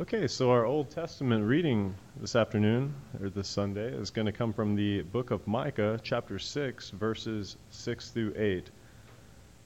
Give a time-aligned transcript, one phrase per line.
[0.00, 4.52] Okay, so our Old Testament reading this afternoon, or this Sunday, is going to come
[4.52, 8.70] from the book of Micah, chapter 6, verses 6 through 8.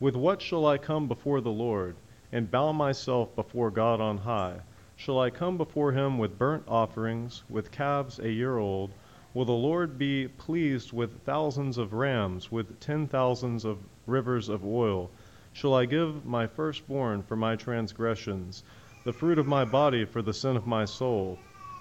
[0.00, 1.96] With what shall I come before the Lord,
[2.32, 4.60] and bow myself before God on high?
[4.96, 8.92] Shall I come before him with burnt offerings, with calves a year old?
[9.34, 13.76] Will the Lord be pleased with thousands of rams, with ten thousands of
[14.06, 15.10] rivers of oil?
[15.52, 18.64] Shall I give my firstborn for my transgressions?
[19.04, 21.38] The fruit of my body for the sin of my soul.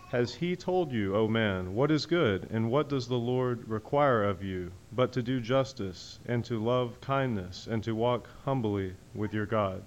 [0.10, 4.24] Has he told you, O man, what is good, and what does the Lord require
[4.24, 9.34] of you, but to do justice, and to love kindness, and to walk humbly with
[9.34, 9.84] your God?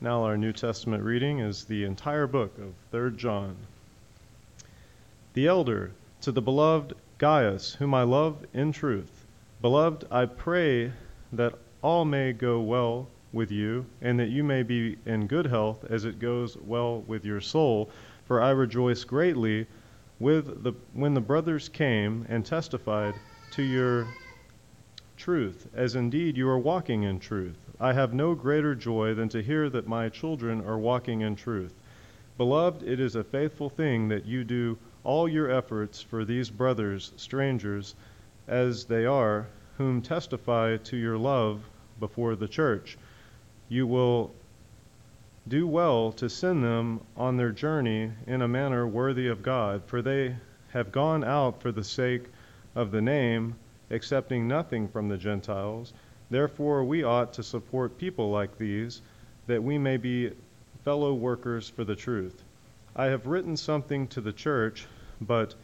[0.00, 3.56] Now, our New Testament reading is the entire book of 3 John.
[5.32, 9.24] The elder, to the beloved Gaius, whom I love in truth.
[9.62, 10.92] Beloved, I pray
[11.32, 15.84] that all may go well with you, and that you may be in good health
[15.90, 17.90] as it goes well with your soul.
[18.24, 19.66] For I rejoice greatly
[20.18, 23.14] with the, when the brothers came and testified
[23.52, 24.06] to your
[25.16, 27.58] truth, as indeed you are walking in truth.
[27.80, 31.74] I have no greater joy than to hear that my children are walking in truth.
[32.38, 37.12] Beloved, it is a faithful thing that you do all your efforts for these brothers,
[37.16, 37.94] strangers
[38.48, 39.46] as they are,
[39.78, 41.62] whom testify to your love
[42.00, 42.98] before the church
[43.68, 44.32] you will
[45.48, 50.02] do well to send them on their journey in a manner worthy of God, for
[50.02, 50.36] they
[50.68, 52.24] have gone out for the sake
[52.74, 53.54] of the name,
[53.90, 55.92] accepting nothing from the Gentiles.
[56.30, 59.02] Therefore, we ought to support people like these,
[59.46, 60.32] that we may be
[60.84, 62.42] fellow workers for the truth.
[62.96, 64.86] I have written something to the church,
[65.20, 65.54] but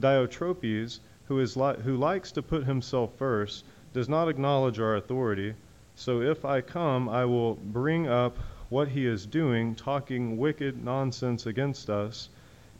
[0.00, 5.54] Diotrephes, who, is li- who likes to put himself first, does not acknowledge our authority.
[5.94, 8.36] So if I come, I will bring up
[8.68, 12.28] what he is doing, talking wicked nonsense against us,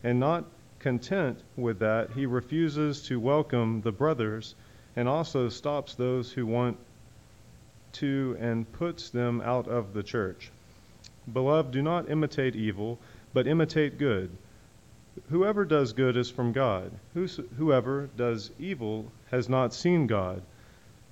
[0.03, 0.45] and not
[0.79, 4.55] content with that, he refuses to welcome the brothers
[4.97, 6.77] and also stops those who want
[7.93, 10.51] to and puts them out of the church.
[11.33, 12.99] Beloved, do not imitate evil,
[13.33, 14.31] but imitate good.
[15.29, 16.91] Whoever does good is from God.
[17.59, 20.43] Whoever does evil has not seen God.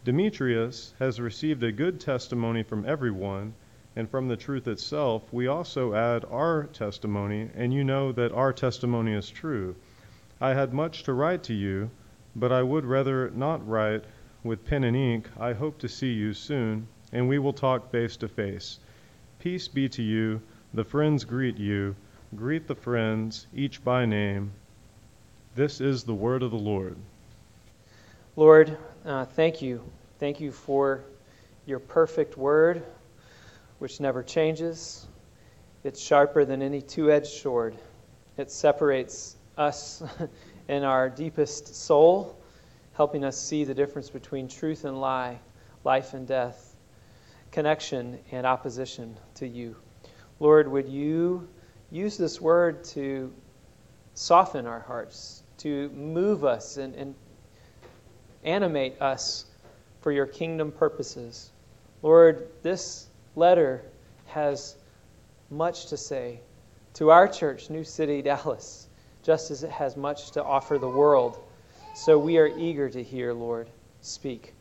[0.03, 3.53] Demetrius has received a good testimony from everyone,
[3.95, 8.51] and from the truth itself we also add our testimony, and you know that our
[8.51, 9.77] testimony is true.
[10.41, 11.91] I had much to write to you,
[12.35, 14.05] but I would rather not write
[14.43, 15.29] with pen and ink.
[15.39, 18.79] I hope to see you soon, and we will talk face to face.
[19.39, 20.41] Peace be to you.
[20.73, 21.95] The friends greet you.
[22.35, 24.53] Greet the friends, each by name.
[25.57, 26.97] This is the word of the Lord.
[28.35, 29.83] Lord, uh, thank you.
[30.19, 31.05] Thank you for
[31.65, 32.83] your perfect word,
[33.79, 35.07] which never changes.
[35.85, 37.75] It's sharper than any two edged sword.
[38.37, 40.03] It separates us
[40.69, 42.39] in our deepest soul,
[42.93, 45.41] helping us see the difference between truth and lie,
[45.83, 46.77] life and death,
[47.53, 49.77] connection and opposition to you.
[50.41, 51.49] Lord, would you
[51.91, 53.33] use this word to
[54.15, 57.15] soften our hearts, to move us and, and
[58.45, 59.47] animate us
[60.01, 61.51] for your kingdom purposes.
[62.03, 63.83] Lord, this letter
[64.27, 64.77] has
[65.51, 66.41] much to say
[66.95, 68.89] to our church, New City, Dallas,
[69.23, 71.39] just as it has much to offer the world.
[71.95, 73.69] So we are eager to hear, Lord,
[74.01, 74.55] speak.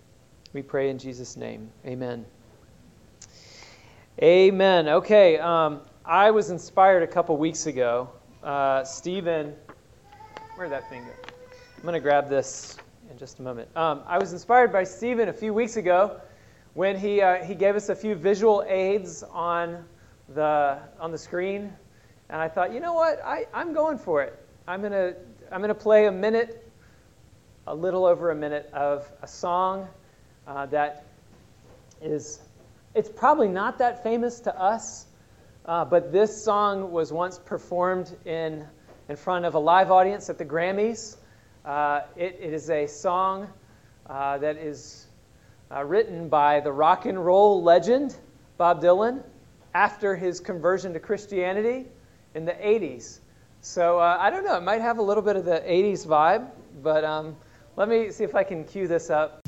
[0.51, 1.71] We pray in Jesus' name.
[1.85, 2.25] Amen.
[4.21, 4.89] Amen.
[4.89, 8.09] Okay, um, I was inspired a couple weeks ago.
[8.43, 9.55] Uh, Stephen,
[10.55, 11.11] where'd that thing go?
[11.77, 12.77] I'm going to grab this
[13.09, 13.75] in just a moment.
[13.75, 16.21] Um, I was inspired by Stephen a few weeks ago
[16.75, 19.83] when he, uh, he gave us a few visual aids on
[20.35, 21.73] the, on the screen.
[22.29, 23.19] And I thought, you know what?
[23.25, 24.37] I, I'm going for it.
[24.67, 25.15] I'm going to
[25.51, 26.71] I'm to play a minute,
[27.65, 29.87] a little over a minute of a song
[30.45, 31.07] uh, that
[32.03, 32.39] is,
[32.93, 35.07] it's probably not that famous to us,
[35.65, 38.67] uh, but this song was once performed in,
[39.07, 41.15] in front of a live audience at the Grammys.
[41.69, 43.47] Uh, it, it is a song
[44.07, 45.05] uh, that is
[45.71, 48.15] uh, written by the rock and roll legend
[48.57, 49.21] Bob Dylan
[49.75, 51.85] after his conversion to Christianity
[52.33, 53.19] in the 80s.
[53.61, 56.49] So uh, I don't know, it might have a little bit of the 80s vibe,
[56.81, 57.35] but um,
[57.75, 59.38] let me see if I can cue this up.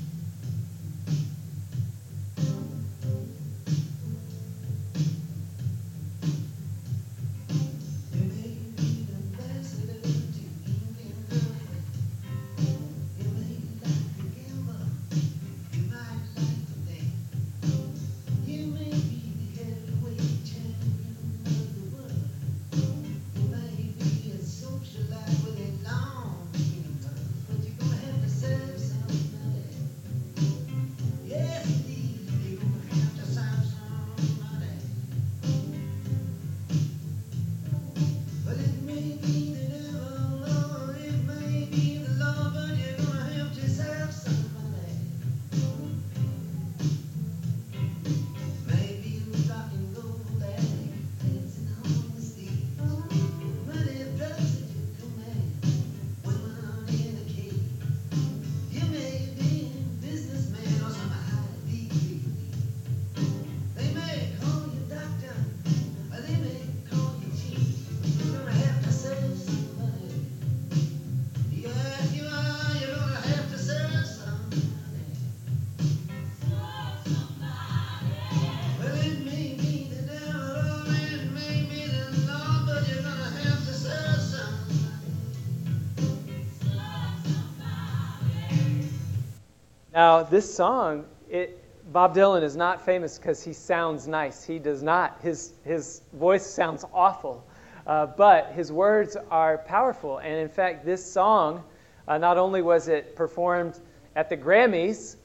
[90.02, 91.64] Now, this song, it,
[91.94, 94.44] Bob Dylan is not famous because he sounds nice.
[94.44, 95.20] He does not.
[95.22, 97.46] His, his voice sounds awful.
[97.86, 100.18] Uh, but his words are powerful.
[100.18, 101.64] And in fact, this song,
[102.08, 103.80] uh, not only was it performed
[104.16, 105.18] at the Grammys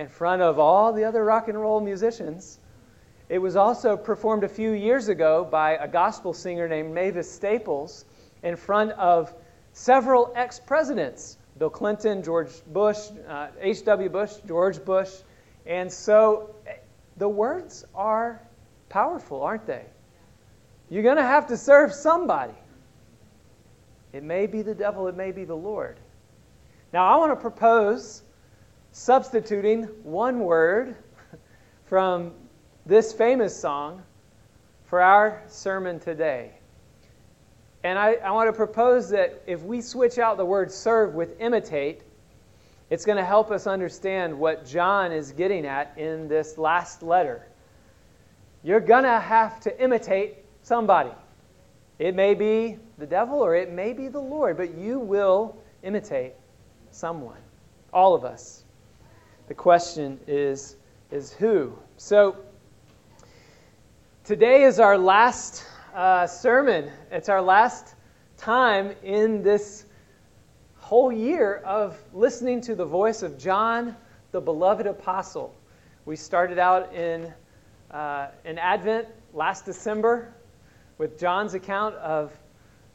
[0.00, 2.58] in front of all the other rock and roll musicians,
[3.28, 8.04] it was also performed a few years ago by a gospel singer named Mavis Staples
[8.42, 9.32] in front of
[9.74, 12.98] several ex presidents Bill Clinton, George Bush,
[13.60, 14.08] H.W.
[14.08, 15.10] Uh, Bush, George Bush.
[15.66, 16.54] And so
[17.16, 18.40] the words are
[18.88, 19.84] powerful, aren't they?
[20.90, 22.54] You're going to have to serve somebody.
[24.12, 25.98] It may be the devil, it may be the Lord.
[26.92, 28.22] Now, I want to propose
[28.92, 30.96] substituting one word
[31.86, 32.32] from
[32.86, 34.02] this famous song
[34.84, 36.52] for our sermon today.
[37.84, 41.38] And I, I want to propose that if we switch out the word serve with
[41.38, 42.00] imitate,
[42.88, 47.46] it's going to help us understand what John is getting at in this last letter.
[48.62, 51.10] You're going to have to imitate somebody.
[51.98, 56.32] It may be the devil or it may be the Lord, but you will imitate
[56.90, 57.36] someone.
[57.92, 58.64] All of us.
[59.48, 60.76] The question is,
[61.10, 61.78] is who?
[61.98, 62.36] So,
[64.24, 66.90] today is our last uh, sermon.
[67.12, 67.94] It's our last
[68.36, 69.84] time in this
[70.78, 73.96] whole year of listening to the voice of John,
[74.32, 75.54] the beloved apostle.
[76.04, 77.32] We started out in,
[77.92, 80.34] uh, in Advent last December
[80.98, 82.32] with John's account of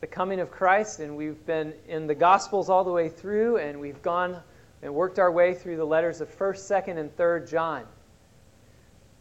[0.01, 3.79] the coming of Christ, and we've been in the Gospels all the way through, and
[3.79, 4.41] we've gone
[4.81, 7.85] and worked our way through the letters of 1st, 2nd, and 3rd John.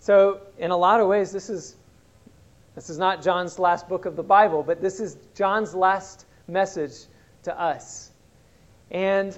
[0.00, 1.74] So, in a lot of ways, this is
[2.78, 6.92] this is not John's last book of the Bible, but this is John's last message
[7.42, 8.08] to us.
[8.88, 9.36] And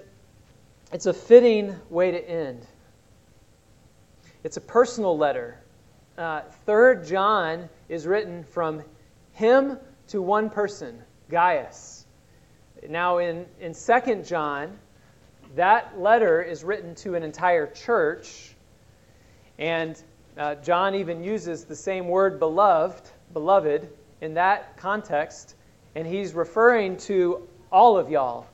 [0.93, 2.67] it's a fitting way to end.
[4.45, 5.59] It's a personal letter.
[6.19, 8.83] Uh, Third John is written from
[9.33, 9.79] him
[10.09, 12.05] to one person, Gaius.
[12.91, 14.77] Now, in, in 2 John,
[15.57, 18.55] that letter is written to an entire church,
[19.59, 19.99] and
[20.37, 23.89] uh, John even uses the same word, beloved, beloved,
[24.21, 25.55] in that context,
[25.95, 28.47] and he's referring to all of y'all.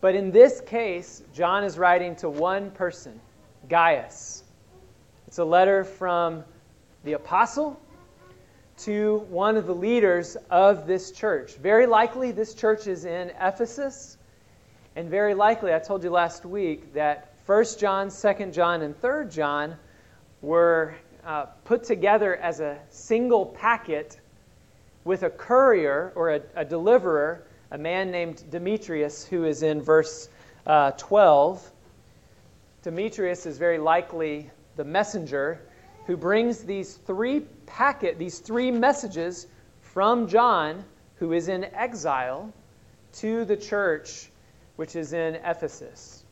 [0.00, 3.20] But in this case, John is writing to one person,
[3.68, 4.42] Gaius.
[5.26, 6.44] It's a letter from
[7.04, 7.80] the apostle
[8.78, 11.56] to one of the leaders of this church.
[11.56, 14.16] Very likely, this church is in Ephesus.
[14.94, 19.28] And very likely, I told you last week that 1 John, 2 John, and 3
[19.28, 19.76] John
[20.42, 20.94] were
[21.28, 24.18] uh, put together as a single packet
[25.04, 30.30] with a courier or a, a deliverer, a man named Demetrius, who is in verse
[30.66, 31.70] uh, 12.
[32.82, 35.60] Demetrius is very likely the messenger
[36.06, 39.46] who brings these three packet, these three messages
[39.82, 40.82] from John,
[41.16, 42.50] who is in exile,
[43.16, 44.30] to the church
[44.76, 46.24] which is in Ephesus.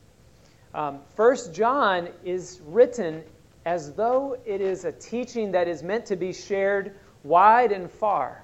[0.73, 3.23] Um, First John is written
[3.67, 8.41] as though it is a teaching that is meant to be shared wide and far.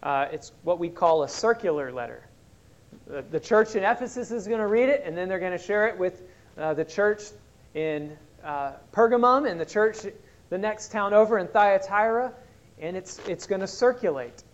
[0.00, 2.22] Uh, it's what we call a circular letter.
[3.08, 5.64] The, the church in Ephesus is going to read it, and then they're going to
[5.64, 6.22] share it with
[6.56, 7.22] uh, the church
[7.74, 9.96] in uh, Pergamum and the church
[10.50, 12.32] the next town over in Thyatira,
[12.78, 14.44] and it's, it's going to circulate.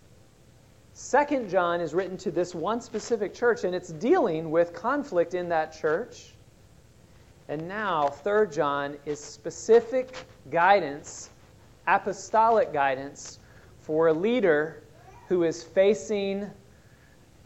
[0.93, 5.49] Second John is written to this one specific church, and it's dealing with conflict in
[5.49, 6.33] that church.
[7.47, 11.29] And now, Third John is specific guidance,
[11.85, 13.39] apostolic guidance,
[13.81, 14.81] for a leader
[15.27, 16.49] who is facing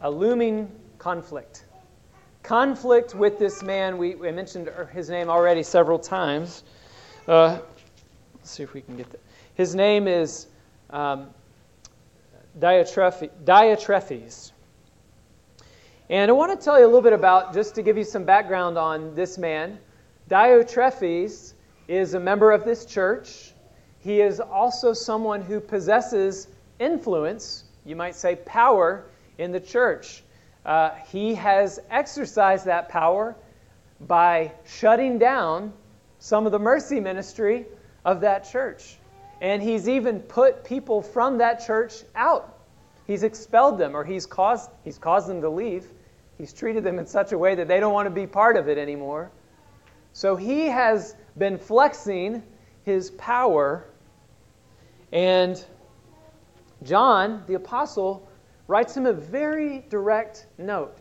[0.00, 1.64] a looming conflict.
[2.42, 6.64] Conflict with this man, we, we mentioned his name already several times.
[7.28, 7.58] Uh,
[8.34, 9.20] Let's see if we can get that.
[9.54, 10.46] His name is
[10.88, 11.26] um,
[12.58, 14.52] Diotrephes.
[16.08, 18.24] And I want to tell you a little bit about, just to give you some
[18.24, 19.78] background on this man.
[20.30, 21.54] Diotrephes
[21.88, 23.52] is a member of this church.
[23.98, 26.46] He is also someone who possesses
[26.78, 29.04] influence, you might say power,
[29.38, 30.22] in the church.
[30.64, 33.34] Uh, he has exercised that power
[34.00, 35.72] by shutting down
[36.20, 37.66] some of the mercy ministry
[38.04, 38.98] of that church.
[39.40, 42.56] And he's even put people from that church out.
[43.06, 45.86] He's expelled them or he's caused, he's caused them to leave.
[46.38, 48.68] He's treated them in such a way that they don't want to be part of
[48.68, 49.32] it anymore.
[50.12, 52.42] So he has been flexing
[52.82, 53.84] his power.
[55.12, 55.62] And
[56.82, 58.28] John, the apostle,
[58.66, 60.96] writes him a very direct note.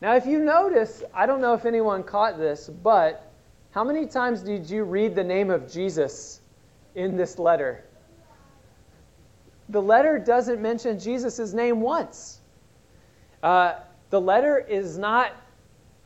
[0.00, 3.30] Now, if you notice, I don't know if anyone caught this, but
[3.72, 6.40] How many times did you read the name of Jesus
[6.96, 7.84] in this letter?
[9.68, 12.40] The letter doesn't mention Jesus' name once.
[13.44, 13.74] Uh,
[14.10, 15.30] the letter is not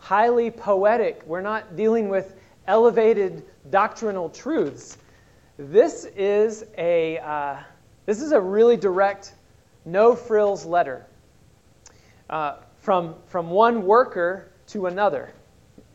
[0.04, 1.22] highly poetic.
[1.24, 4.98] We're not dealing with elevated doctrinal truths.
[5.56, 7.56] This is a, uh,
[8.04, 9.32] this is a really direct,
[9.86, 11.06] no frills letter
[12.28, 15.32] uh, from, from one worker to another.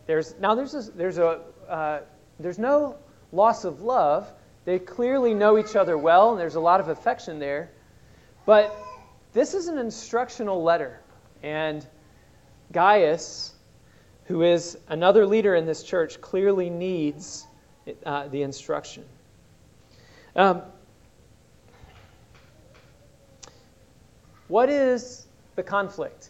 [0.08, 2.00] There's, now, there's, a, there's, a, uh,
[2.40, 2.96] there's no
[3.32, 4.28] loss of love.
[4.66, 7.70] They clearly know each other well, and there's a lot of affection there.
[8.48, 8.76] But
[9.34, 11.00] this is an instructional letter.
[11.44, 11.86] And
[12.72, 13.54] Gaius,
[14.30, 17.48] who is another leader in this church, clearly needs
[18.06, 19.04] uh, the instruction.
[20.36, 20.62] Um,
[24.48, 26.30] what is the conflict?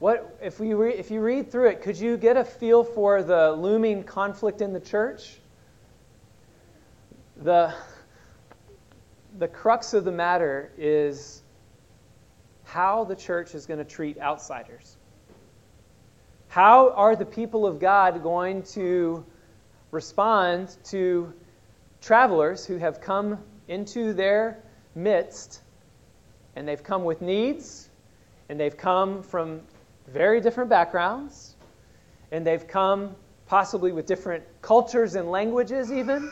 [0.00, 3.22] What if we re, if you read through it, could you get a feel for
[3.22, 5.38] the looming conflict in the church?
[7.36, 7.72] The
[9.38, 11.40] the crux of the matter is
[12.64, 14.96] how the church is going to treat outsiders.
[16.52, 19.24] How are the people of God going to
[19.90, 21.32] respond to
[22.02, 24.62] travelers who have come into their
[24.94, 25.62] midst
[26.54, 27.88] and they've come with needs
[28.50, 29.62] and they've come from
[30.06, 31.56] very different backgrounds
[32.30, 33.16] and they've come
[33.46, 36.30] possibly with different cultures and languages, even,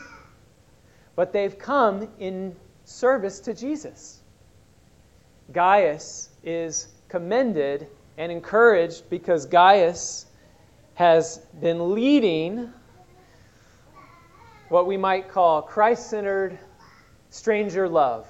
[1.15, 4.21] but they've come in service to Jesus.
[5.51, 7.87] Gaius is commended
[8.17, 10.25] and encouraged because Gaius
[10.95, 12.71] has been leading
[14.69, 16.57] what we might call Christ centered
[17.29, 18.27] stranger love.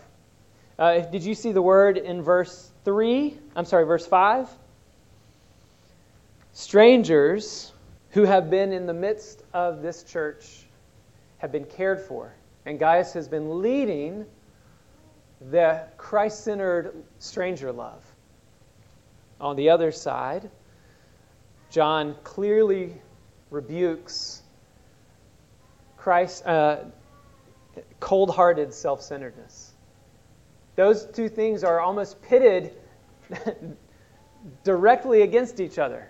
[0.80, 3.38] Uh, did you see the word in verse 3?
[3.56, 4.50] I'm sorry, verse 5?
[6.54, 7.72] Strangers
[8.12, 10.66] who have been in the midst of this church
[11.38, 12.34] have been cared for.
[12.66, 14.26] And Gaius has been leading
[15.50, 18.04] the Christ centered stranger love.
[19.42, 20.50] On the other side,
[21.72, 22.94] John clearly
[23.50, 24.44] rebukes
[25.98, 26.78] Christ uh,
[28.00, 29.72] cold-hearted self-centeredness.
[30.76, 32.74] Those two things are almost pitted
[34.64, 36.08] directly against each other.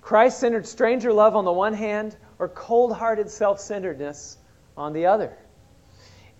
[0.00, 4.38] Christ-centered stranger love on the one hand, or cold-hearted self-centeredness
[4.76, 5.36] on the other.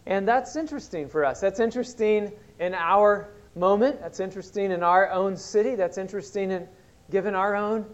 [0.06, 1.40] And that's interesting for us.
[1.40, 4.00] That's interesting in our moment.
[4.00, 5.74] That's interesting in our own city.
[5.74, 6.68] That's interesting in
[7.10, 7.86] given our own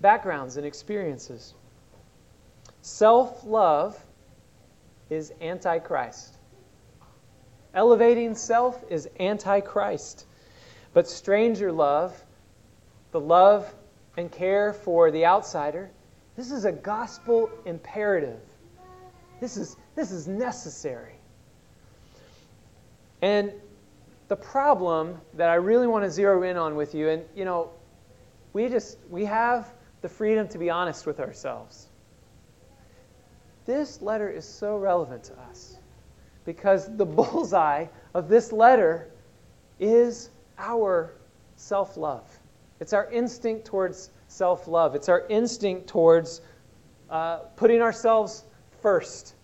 [0.00, 1.54] backgrounds and experiences.
[2.82, 3.98] Self love
[5.10, 6.34] is antichrist.
[7.74, 10.24] Elevating self is antichrist.
[10.92, 12.20] But stranger love,
[13.12, 13.72] the love
[14.16, 15.90] and care for the outsider,
[16.36, 18.40] this is a gospel imperative.
[19.40, 21.14] This is, this is necessary.
[23.22, 23.52] And
[24.30, 27.70] the problem that I really want to zero in on with you, and you know,
[28.52, 31.88] we just we have the freedom to be honest with ourselves.
[33.66, 35.78] This letter is so relevant to us
[36.44, 39.10] because the bullseye of this letter
[39.80, 41.12] is our
[41.56, 42.30] self love.
[42.78, 46.40] It's our instinct towards self love, it's our instinct towards
[47.10, 48.44] uh, putting ourselves
[48.80, 49.34] first,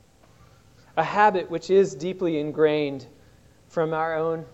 [0.97, 3.05] a habit which is deeply ingrained
[3.69, 4.47] from our own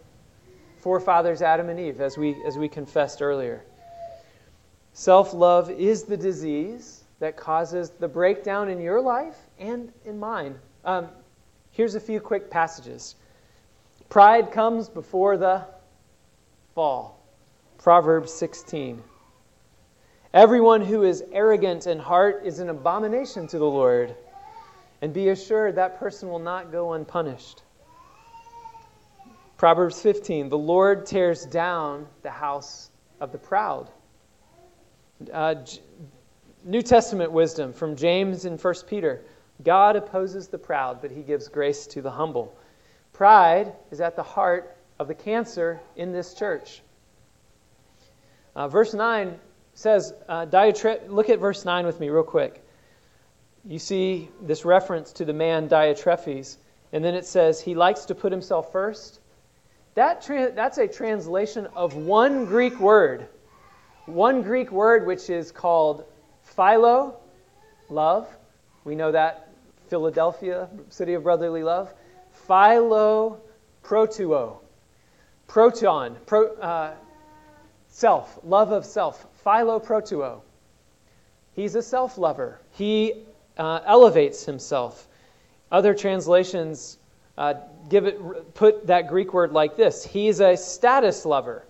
[0.82, 3.62] forefathers, Adam and Eve, as we, as we confessed earlier.
[4.92, 10.58] Self love is the disease that causes the breakdown in your life and in mine.
[10.84, 11.08] Um,
[11.70, 13.14] here's a few quick passages.
[14.08, 15.64] Pride comes before the
[16.74, 17.24] fall.
[17.78, 19.00] Proverbs 16.
[20.34, 24.16] Everyone who is arrogant in heart is an abomination to the Lord,
[25.00, 27.62] and be assured that person will not go unpunished.
[29.62, 32.90] Proverbs 15 The Lord tears down the house
[33.20, 33.88] of the proud.
[35.32, 35.54] Uh,
[36.64, 39.22] New Testament wisdom from James and 1 Peter
[39.62, 42.58] God opposes the proud, but he gives grace to the humble.
[43.12, 46.82] Pride is at the heart of the cancer in this church.
[48.56, 49.38] Uh, verse 9
[49.74, 52.66] says, uh, Diotre- look at verse 9 with me, real quick.
[53.64, 56.56] You see this reference to the man Diotrephes,
[56.92, 59.20] and then it says, He likes to put himself first
[59.94, 63.28] that tra- that's a translation of one Greek word.
[64.06, 66.04] One Greek word which is called
[66.42, 67.16] philo,
[67.88, 68.28] love.
[68.84, 69.48] We know that
[69.88, 71.92] Philadelphia, city of brotherly love.
[72.46, 73.40] Philo
[73.84, 74.56] protuo.
[75.46, 76.94] Proton, pro, uh,
[77.88, 79.26] self, love of self.
[79.44, 80.40] Philo protuo.
[81.54, 82.58] He's a self lover.
[82.70, 83.24] He
[83.58, 85.06] uh, elevates himself.
[85.70, 86.98] Other translations
[87.38, 87.54] uh,
[87.88, 91.64] give it, put that Greek word like this He's a status lover.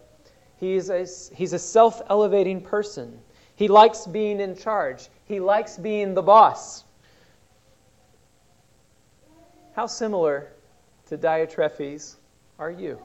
[0.56, 3.18] He's a, he's a self elevating person.
[3.54, 6.84] He likes being in charge, he likes being the boss.
[9.74, 10.52] How similar
[11.08, 12.16] to Diotrephes
[12.58, 12.98] are you?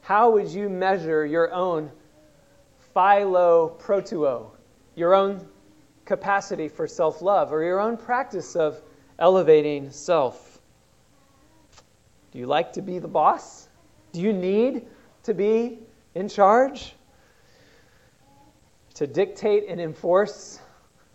[0.00, 1.90] How would you measure your own
[2.94, 3.76] philo
[4.94, 5.46] your own
[6.04, 8.80] capacity for self love, or your own practice of
[9.18, 10.55] elevating self?
[12.36, 13.66] Do you like to be the boss?
[14.12, 14.84] Do you need
[15.22, 15.78] to be
[16.14, 16.94] in charge?
[18.96, 20.60] To dictate and enforce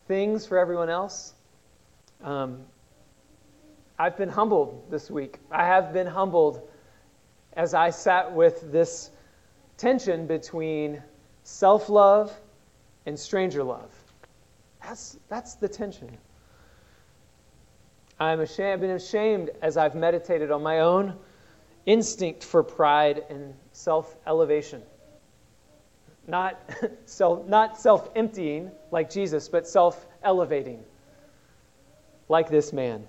[0.07, 1.35] things for everyone else?
[2.23, 2.63] Um,
[3.99, 5.37] I've been humbled this week.
[5.51, 6.67] I have been humbled
[7.53, 9.11] as I sat with this
[9.77, 11.03] tension between
[11.43, 12.35] self love
[13.05, 13.93] and stranger love.
[14.81, 16.17] That's, that's the tension.
[18.21, 21.17] I'm ashamed, I've been ashamed as I've meditated on my own
[21.87, 24.83] instinct for pride and self elevation.
[26.27, 26.61] Not
[27.05, 30.83] self, not self emptying like Jesus, but self elevating
[32.29, 33.07] like this man.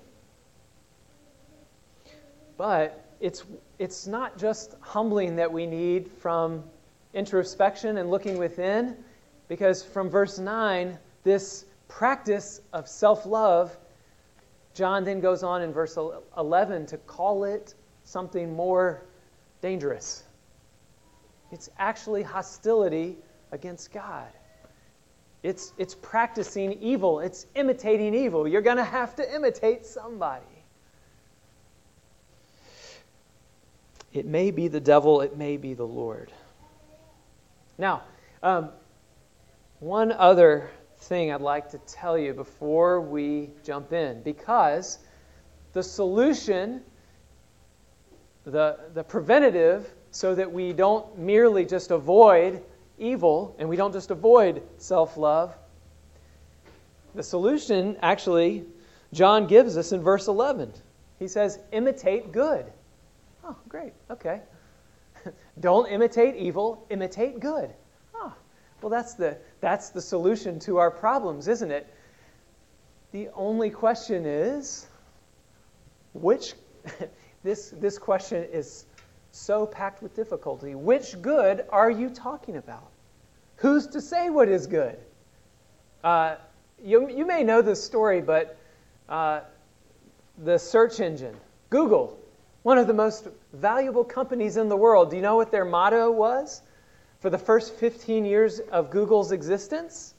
[2.57, 3.45] But it's,
[3.79, 6.65] it's not just humbling that we need from
[7.13, 8.97] introspection and looking within,
[9.49, 13.77] because from verse 9, this practice of self love,
[14.75, 15.99] John then goes on in verse
[16.37, 19.03] 11 to call it something more
[19.61, 20.25] dangerous.
[21.51, 23.19] It's actually hostility
[23.51, 24.29] against God.
[25.43, 28.47] It's, it's practicing evil, it's imitating evil.
[28.47, 30.45] You're going to have to imitate somebody.
[34.13, 36.31] It may be the devil, it may be the Lord.
[37.77, 38.03] Now,
[38.43, 38.71] um,
[39.81, 40.71] one other
[41.03, 44.99] thing I'd like to tell you before we jump in, because
[45.73, 46.83] the solution,
[48.45, 52.63] the, the preventative, so that we don't merely just avoid
[52.99, 55.55] evil and we don't just avoid self love,
[57.15, 58.65] the solution actually,
[59.13, 60.73] John gives us in verse 11.
[61.19, 62.67] He says, imitate good.
[63.45, 63.93] Oh, great.
[64.11, 64.41] Okay.
[65.61, 67.71] don't imitate evil, imitate good.
[68.83, 71.87] Well, that's the, that's the solution to our problems, isn't it?
[73.13, 74.87] The only question is
[76.15, 76.55] which,
[77.45, 78.85] this, this question is
[79.31, 80.75] so packed with difficulty.
[80.75, 82.89] Which good are you talking about?
[83.57, 84.99] Who's to say what is good?
[86.03, 86.37] Uh,
[86.83, 88.59] you, you may know this story, but
[89.09, 89.41] uh,
[90.43, 91.37] the search engine,
[91.71, 92.19] Google,
[92.65, 96.11] one of the most valuable companies in the world, do you know what their motto
[96.11, 96.61] was?
[97.23, 100.13] For the first 15 years of Google's existence?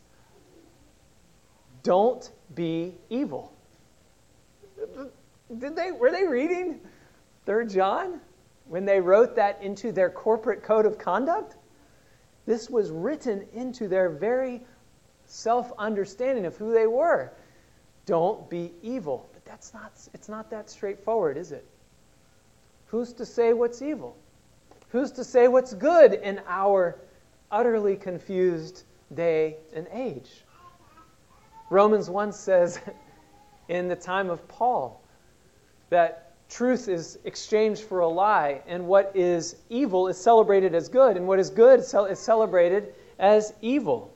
[1.84, 3.52] Don't be evil.
[5.60, 6.80] Did they, were they reading
[7.46, 8.22] 3 John
[8.70, 11.58] when they wrote that into their corporate code of conduct?
[12.46, 14.62] This was written into their very
[15.26, 17.34] self understanding of who they were.
[18.06, 19.30] Don't be evil.
[19.34, 21.66] But that's not, it's not that straightforward, is it?
[22.88, 24.16] Who's to say what's evil?
[24.94, 27.00] Who's to say what's good in our
[27.52, 30.30] utterly confused day and age?
[31.72, 32.80] Romans 1 says
[33.68, 35.02] in the time of Paul
[35.90, 41.18] that truth is exchanged for a lie, and what is evil is celebrated as good,
[41.18, 44.14] and what is good is celebrated as evil.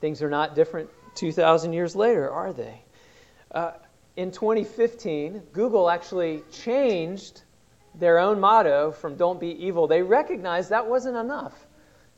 [0.00, 2.80] Things are not different 2,000 years later, are they?
[3.50, 3.72] Uh,
[4.16, 7.42] in 2015, Google actually changed
[7.94, 11.54] their own motto from don't be evil, they recognized that wasn't enough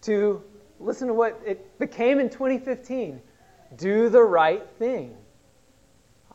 [0.02, 0.42] to
[0.78, 3.20] listen to what it became in 2015
[3.76, 5.16] do the right thing.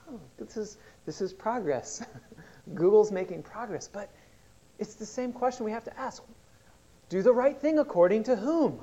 [0.10, 2.04] Oh, this, is, this is progress.
[2.74, 4.10] Google's making progress, but
[4.80, 6.24] it's the same question we have to ask
[7.10, 8.82] do the right thing according to whom?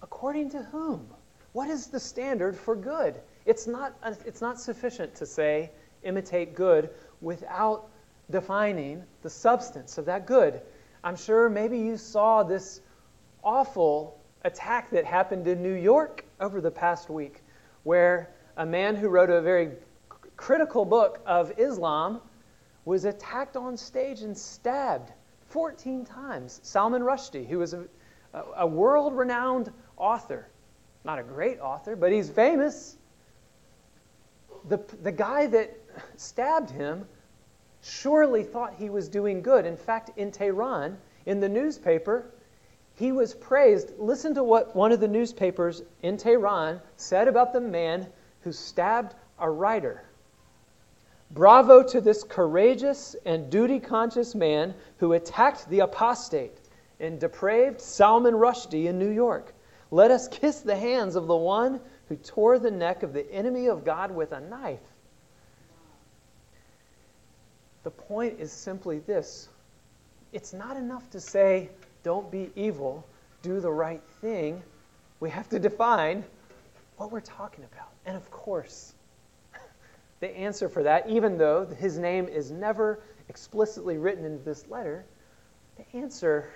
[0.00, 1.08] According to whom?
[1.52, 3.20] What is the standard for good?
[3.46, 5.72] It's not, it's not sufficient to say
[6.04, 7.88] imitate good without
[8.30, 10.62] defining the substance of that good.
[11.02, 12.80] I'm sure maybe you saw this
[13.42, 17.42] awful attack that happened in New York over the past week,
[17.82, 19.72] where a man who wrote a very
[20.36, 22.20] critical book of Islam
[22.84, 25.12] was attacked on stage and stabbed
[25.48, 26.60] 14 times.
[26.62, 27.84] Salman Rushdie, who was a,
[28.56, 30.48] a world renowned author,
[31.04, 32.96] not a great author, but he's famous.
[34.68, 35.76] The, the guy that
[36.16, 37.06] stabbed him
[37.84, 39.66] surely thought he was doing good.
[39.66, 42.30] In fact, in Tehran, in the newspaper,
[42.94, 43.92] he was praised.
[43.98, 48.06] Listen to what one of the newspapers in Tehran said about the man
[48.40, 50.04] who stabbed a writer.
[51.30, 56.60] Bravo to this courageous and duty conscious man who attacked the apostate
[57.00, 59.52] and depraved Salman Rushdie in New York.
[59.90, 63.66] Let us kiss the hands of the one who tore the neck of the enemy
[63.66, 64.80] of God with a knife.
[67.84, 69.48] The point is simply this
[70.32, 71.70] it's not enough to say,
[72.02, 73.06] don't be evil,
[73.42, 74.62] do the right thing.
[75.20, 76.24] We have to define
[76.96, 77.88] what we're talking about.
[78.04, 78.94] And of course,
[80.20, 85.04] the answer for that, even though his name is never explicitly written in this letter,
[85.76, 86.48] the answer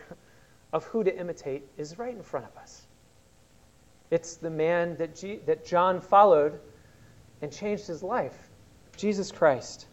[0.73, 2.83] of who to imitate is right in front of us.
[4.11, 6.59] It's the man that, G- that John followed
[7.43, 8.37] and changed his life
[8.97, 9.87] Jesus Christ.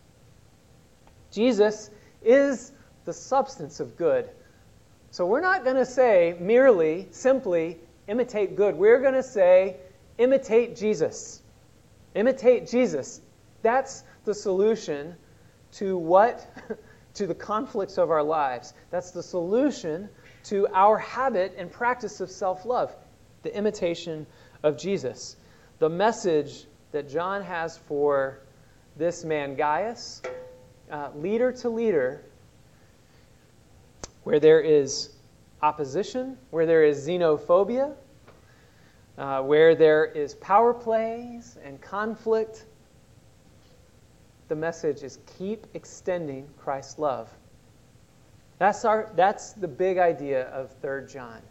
[1.36, 1.90] Jesus
[2.24, 2.72] is
[3.04, 4.30] the substance of good.
[5.12, 8.76] So we're not going to say merely, simply, imitate good.
[8.76, 9.76] We're going to say,
[10.18, 11.42] imitate Jesus.
[12.14, 13.20] Imitate Jesus.
[13.62, 15.16] That's the solution
[15.74, 16.48] to what?
[17.16, 18.74] to the conflicts of our lives.
[18.90, 20.10] That's the solution
[20.46, 22.96] to our habit and practice of self love,
[23.44, 24.26] the imitation
[24.64, 25.36] of Jesus.
[25.80, 28.40] The message that John has for
[28.96, 30.22] this man, Gaius,
[30.92, 32.24] uh, leader to leader,
[34.24, 35.10] where there is
[35.62, 37.96] opposition, where there is xenophobia,
[39.18, 42.66] uh, where there is power plays and conflict,
[44.48, 47.30] the message is keep extending Christ's love.
[48.60, 51.42] That's, our, that's the big idea of 3 John.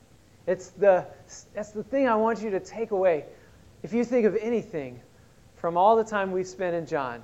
[0.46, 1.06] It's the,
[1.54, 3.24] that's the thing I want you to take away.
[3.82, 5.00] If you think of anything
[5.56, 7.22] from all the time we've spent in John,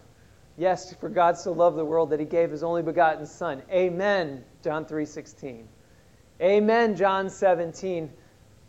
[0.60, 3.62] yes, for God so loved the world that he gave his only begotten Son.
[3.70, 5.64] Amen, John 3.16.
[6.40, 8.10] Amen, John 17.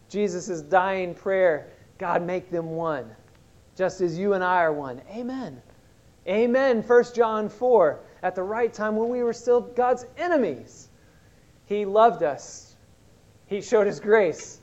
[0.10, 3.10] Jesus' dying prayer, God make them one,
[3.76, 5.02] just as you and I are one.
[5.12, 5.62] Amen.
[6.28, 8.00] Amen, 1 John 4.
[8.24, 10.88] At the right time when we were still God's enemies.
[11.66, 12.76] He loved us.
[13.48, 14.60] He showed His grace.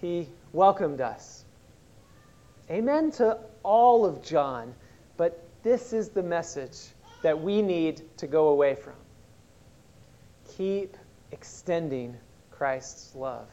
[0.00, 1.44] He welcomed us.
[2.70, 4.74] Amen to all of John.
[5.62, 6.78] This is the message
[7.22, 8.94] that we need to go away from.
[10.56, 10.96] Keep
[11.32, 12.16] extending
[12.50, 13.48] Christ's love.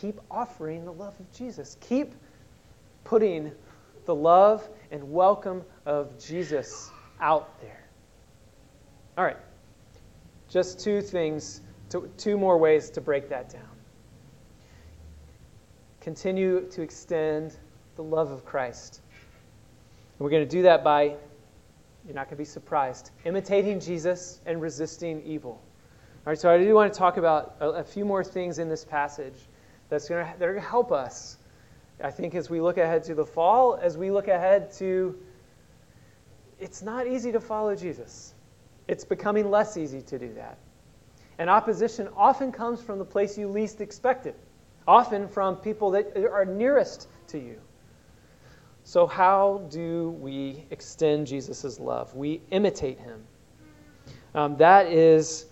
[0.00, 1.76] Keep offering the love of Jesus.
[1.80, 2.14] Keep
[3.04, 3.52] putting
[4.04, 6.90] the love and welcome of Jesus
[7.20, 7.84] out there.
[9.16, 9.36] All right.
[10.48, 11.60] Just two things,
[12.16, 13.62] two more ways to break that down.
[16.00, 17.56] Continue to extend
[17.96, 19.00] the love of Christ.
[20.18, 24.40] And we're going to do that by, you're not going to be surprised, imitating Jesus
[24.46, 25.62] and resisting evil.
[26.26, 28.68] All right, so I do want to talk about a, a few more things in
[28.68, 29.36] this passage
[29.90, 31.36] that's going to, that are going to help us,
[32.02, 35.18] I think, as we look ahead to the fall, as we look ahead to.
[36.58, 38.34] It's not easy to follow Jesus.
[38.88, 40.58] It's becoming less easy to do that.
[41.38, 44.38] And opposition often comes from the place you least expect it,
[44.88, 47.60] often from people that are nearest to you.
[48.86, 52.14] So, how do we extend Jesus' love?
[52.14, 53.26] We imitate him.
[54.32, 55.46] Um, that is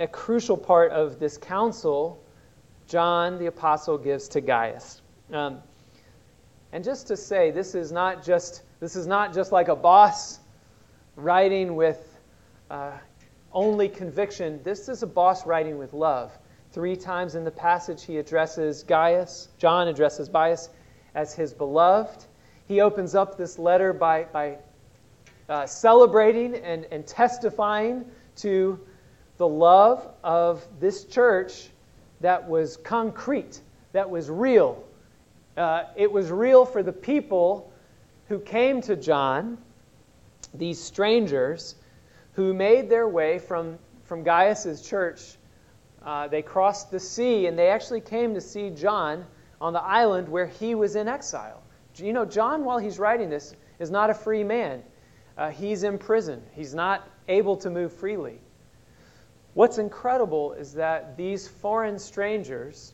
[0.00, 2.20] a crucial part of this counsel
[2.88, 5.02] John the Apostle gives to Gaius.
[5.32, 5.58] Um,
[6.72, 10.40] and just to say, this is not just this is not just like a boss
[11.14, 12.18] writing with
[12.72, 12.98] uh,
[13.52, 14.60] only conviction.
[14.64, 16.36] This is a boss writing with love.
[16.72, 20.70] Three times in the passage, he addresses Gaius, John addresses Gaius
[21.16, 22.24] as his beloved.
[22.68, 24.58] He opens up this letter by, by
[25.48, 28.04] uh, celebrating and, and testifying
[28.36, 28.78] to
[29.38, 31.70] the love of this church
[32.20, 33.60] that was concrete,
[33.92, 34.84] that was real.
[35.56, 37.72] Uh, it was real for the people
[38.28, 39.56] who came to John,
[40.52, 41.76] these strangers,
[42.34, 45.36] who made their way from, from Gaius' church.
[46.04, 49.24] Uh, they crossed the sea and they actually came to see John
[49.60, 51.62] on the island where he was in exile.
[51.96, 54.82] You know, John, while he's writing this, is not a free man.
[55.36, 58.38] Uh, he's in prison, he's not able to move freely.
[59.54, 62.92] What's incredible is that these foreign strangers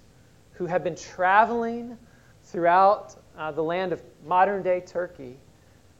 [0.53, 1.99] who have been traveling
[2.45, 5.39] throughout uh, the land of modern day Turkey,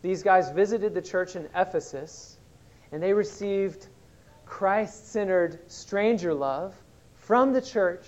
[0.03, 2.39] these guys visited the church in Ephesus
[2.93, 3.87] and they received
[4.45, 6.75] Christ centered stranger love
[7.17, 8.07] from the church.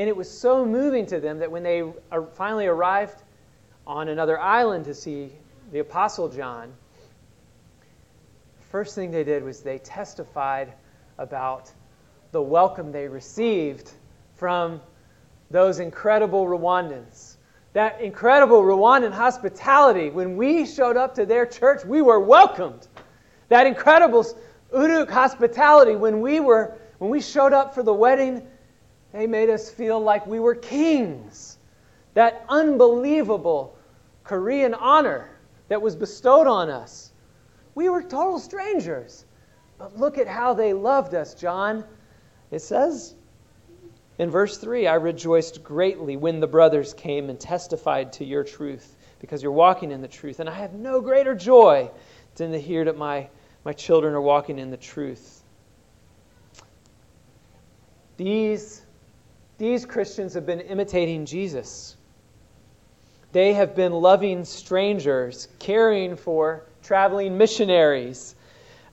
[0.00, 1.84] And it was so moving to them that when they
[2.32, 3.22] finally arrived
[3.86, 5.30] on another island to see
[5.72, 6.72] the Apostle John,
[8.56, 10.72] the first thing they did was they testified
[11.18, 11.70] about
[12.32, 13.90] the welcome they received
[14.36, 14.80] from
[15.50, 17.36] those incredible Rwandans.
[17.74, 20.08] That incredible Rwandan hospitality.
[20.08, 22.88] When we showed up to their church, we were welcomed.
[23.50, 24.24] That incredible
[24.74, 25.94] Iraqi hospitality.
[25.94, 28.46] When we were when we showed up for the wedding,
[29.12, 31.58] they made us feel like we were kings.
[32.14, 33.76] That unbelievable
[34.24, 35.28] Korean honor
[35.68, 37.12] that was bestowed on us.
[37.74, 39.24] We were total strangers.
[39.78, 41.84] But look at how they loved us, John.
[42.50, 43.14] It says
[44.18, 48.96] in verse 3 I rejoiced greatly when the brothers came and testified to your truth,
[49.20, 50.40] because you're walking in the truth.
[50.40, 51.90] And I have no greater joy
[52.34, 53.28] than to hear that my,
[53.64, 55.42] my children are walking in the truth.
[58.16, 58.82] These,
[59.60, 61.94] these Christians have been imitating Jesus.
[63.32, 68.34] They have been loving strangers, caring for traveling missionaries.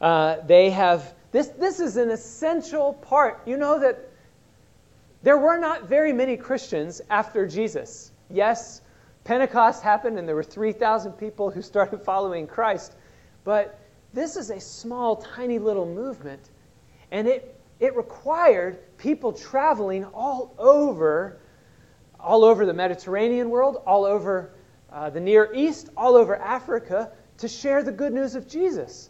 [0.02, 3.48] Uh, they have, this, this is an essential part.
[3.48, 4.10] You know that
[5.24, 8.12] there were not very many Christians after Jesus.
[8.30, 8.82] Yes,
[9.24, 12.94] Pentecost happened and there were 3,000 people who started following Christ,
[13.46, 13.80] but
[14.14, 16.42] this is a small, tiny little movement,
[17.10, 21.40] and it, it required people traveling all over
[22.20, 24.52] all over the Mediterranean world, all over
[24.92, 29.10] uh, the Near East, all over Africa to share the good news of Jesus.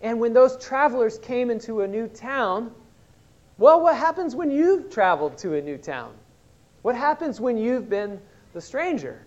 [0.00, 2.72] And when those travelers came into a new town,
[3.56, 6.14] well, what happens when you've traveled to a new town?
[6.82, 8.20] What happens when you've been
[8.52, 9.24] the stranger?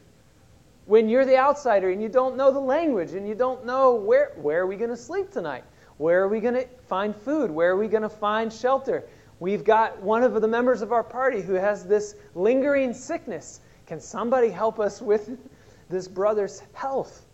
[0.86, 4.31] When you're the outsider and you don't know the language and you don't know where,
[4.36, 5.63] where are we going to sleep tonight?
[5.97, 7.51] Where are we going to find food?
[7.51, 9.03] Where are we going to find shelter?
[9.41, 13.60] We've got one of the members of our party who has this lingering sickness.
[13.88, 15.32] Can somebody help us with
[15.89, 17.25] this brother's health?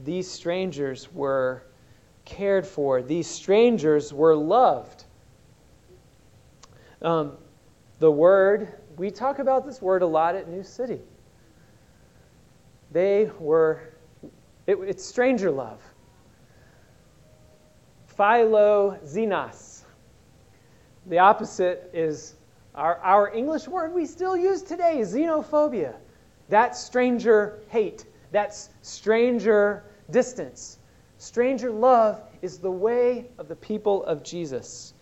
[0.00, 1.62] These strangers were
[2.24, 5.04] cared for, these strangers were loved.
[7.02, 7.36] Um,
[7.98, 11.00] the word, we talk about this word a lot at New City.
[12.92, 13.92] They were,
[14.66, 15.82] it, it's stranger love.
[18.16, 19.67] Philoxenos
[21.08, 22.34] the opposite is
[22.74, 25.94] our, our English word we still use today, xenophobia.
[26.48, 28.04] That's stranger hate.
[28.30, 30.78] That's stranger distance.
[31.18, 34.94] Stranger love is the way of the people of Jesus.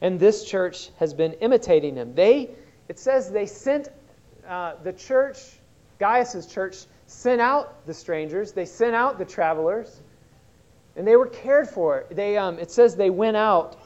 [0.00, 2.14] And this church has been imitating him.
[2.14, 2.50] They,
[2.88, 3.88] it says they sent
[4.46, 5.38] uh, the church,
[5.98, 8.52] Gaius's church, sent out the strangers.
[8.52, 10.00] They sent out the travelers,
[10.96, 12.04] and they were cared for.
[12.10, 13.76] They, um, it says they went out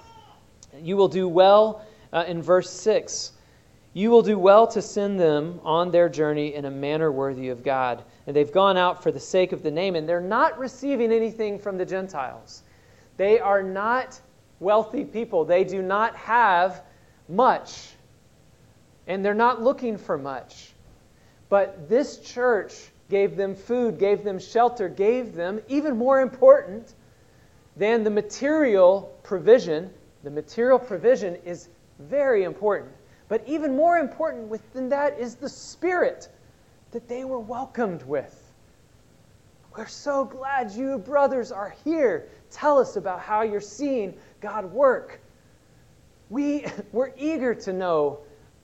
[0.83, 3.33] you will do well uh, in verse 6.
[3.95, 7.65] You will do well to send them on their journey in a manner worthy of
[7.65, 8.05] God.
[8.27, 11.59] And they've gone out for the sake of the name, and they're not receiving anything
[11.59, 12.63] from the Gentiles.
[13.17, 14.21] They are not
[14.61, 15.45] wealthy people.
[15.45, 16.83] They do not have
[17.29, 17.91] much,
[19.07, 20.73] and they're not looking for much.
[21.49, 22.75] But this church
[23.09, 26.93] gave them food, gave them shelter, gave them, even more important
[27.77, 29.91] than the material provision,
[30.23, 32.93] the material provision is very important.
[33.29, 36.29] But even more important than that is the spirit
[36.93, 38.35] that they were welcomed with.
[39.77, 42.29] We're so glad you brothers are here.
[42.51, 45.21] Tell us about how you're seeing God work.
[46.31, 48.21] We, we're eager to know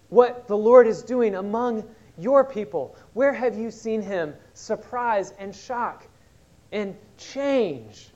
[0.09, 1.85] what the Lord is doing among
[2.19, 2.97] your people.
[3.13, 6.07] Where have you seen Him surprise and shock
[6.73, 8.09] and change?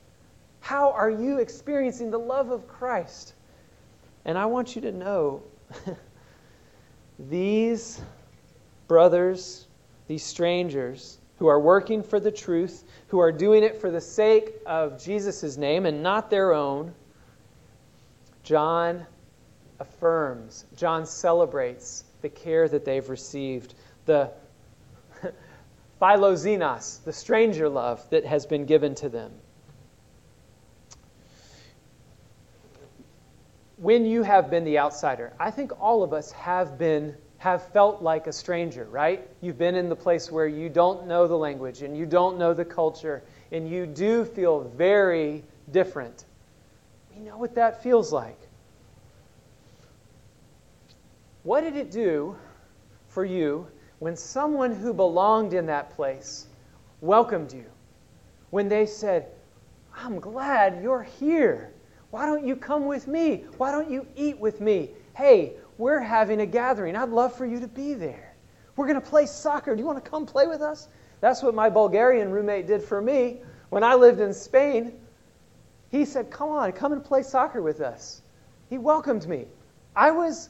[0.59, 3.33] How are you experiencing the love of Christ?
[4.25, 5.43] And I want you to know
[7.19, 8.01] these
[8.87, 9.67] brothers,
[10.07, 14.53] these strangers who are working for the truth, who are doing it for the sake
[14.65, 16.93] of Jesus' name and not their own,
[18.43, 19.05] John
[19.79, 23.73] affirms, John celebrates the care that they've received,
[24.05, 24.31] the
[26.01, 29.31] philoxenos, the stranger love that has been given to them.
[33.79, 38.01] When you have been the outsider, I think all of us have been have felt
[38.01, 39.25] like a stranger, right?
[39.39, 42.53] You've been in the place where you don't know the language and you don't know
[42.53, 46.25] the culture and you do feel very different.
[47.15, 48.37] We know what that feels like.
[51.43, 52.35] What did it do
[53.07, 53.67] for you
[53.99, 56.45] when someone who belonged in that place
[56.99, 57.65] welcomed you?
[58.49, 59.27] When they said,
[59.95, 61.71] I'm glad you're here.
[62.11, 63.45] Why don't you come with me?
[63.57, 64.89] Why don't you eat with me?
[65.15, 66.95] Hey, we're having a gathering.
[66.95, 68.33] I'd love for you to be there.
[68.75, 69.75] We're going to play soccer.
[69.75, 70.87] Do you want to come play with us?
[71.21, 74.93] That's what my Bulgarian roommate did for me when I lived in Spain.
[75.89, 78.21] He said, Come on, come and play soccer with us.
[78.69, 79.45] He welcomed me.
[79.95, 80.49] I was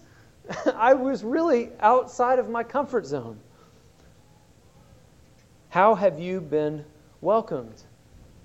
[0.76, 3.40] I was really outside of my comfort zone.
[5.70, 6.84] How have you been
[7.22, 7.84] welcomed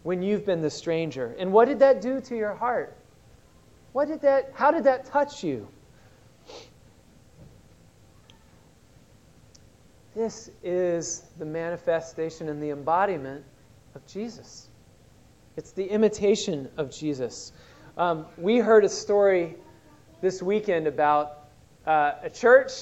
[0.03, 1.35] when you've been the stranger?
[1.39, 2.95] And what did that do to your heart?
[3.95, 5.69] What did that how did that touch you?
[10.17, 13.45] This is the manifestation and the embodiment
[13.95, 14.69] of Jesus.
[15.57, 17.53] It's the imitation of Jesus.
[17.97, 19.55] Um, we heard a story
[20.21, 21.39] this weekend about
[21.87, 22.73] uh, a church,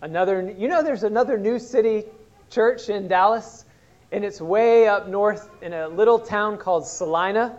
[0.00, 2.04] another, you know, there's another new city
[2.48, 3.66] church in Dallas,
[4.10, 7.58] and it's way up north in a little town called Celina.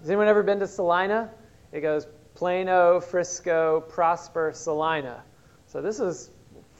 [0.00, 1.30] Has anyone ever been to Celina?
[1.72, 5.22] It goes Plano, Frisco, Prosper, Celina.
[5.66, 6.30] So this is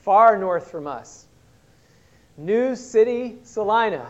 [0.03, 1.27] far north from us.
[2.37, 4.07] New City, Celina.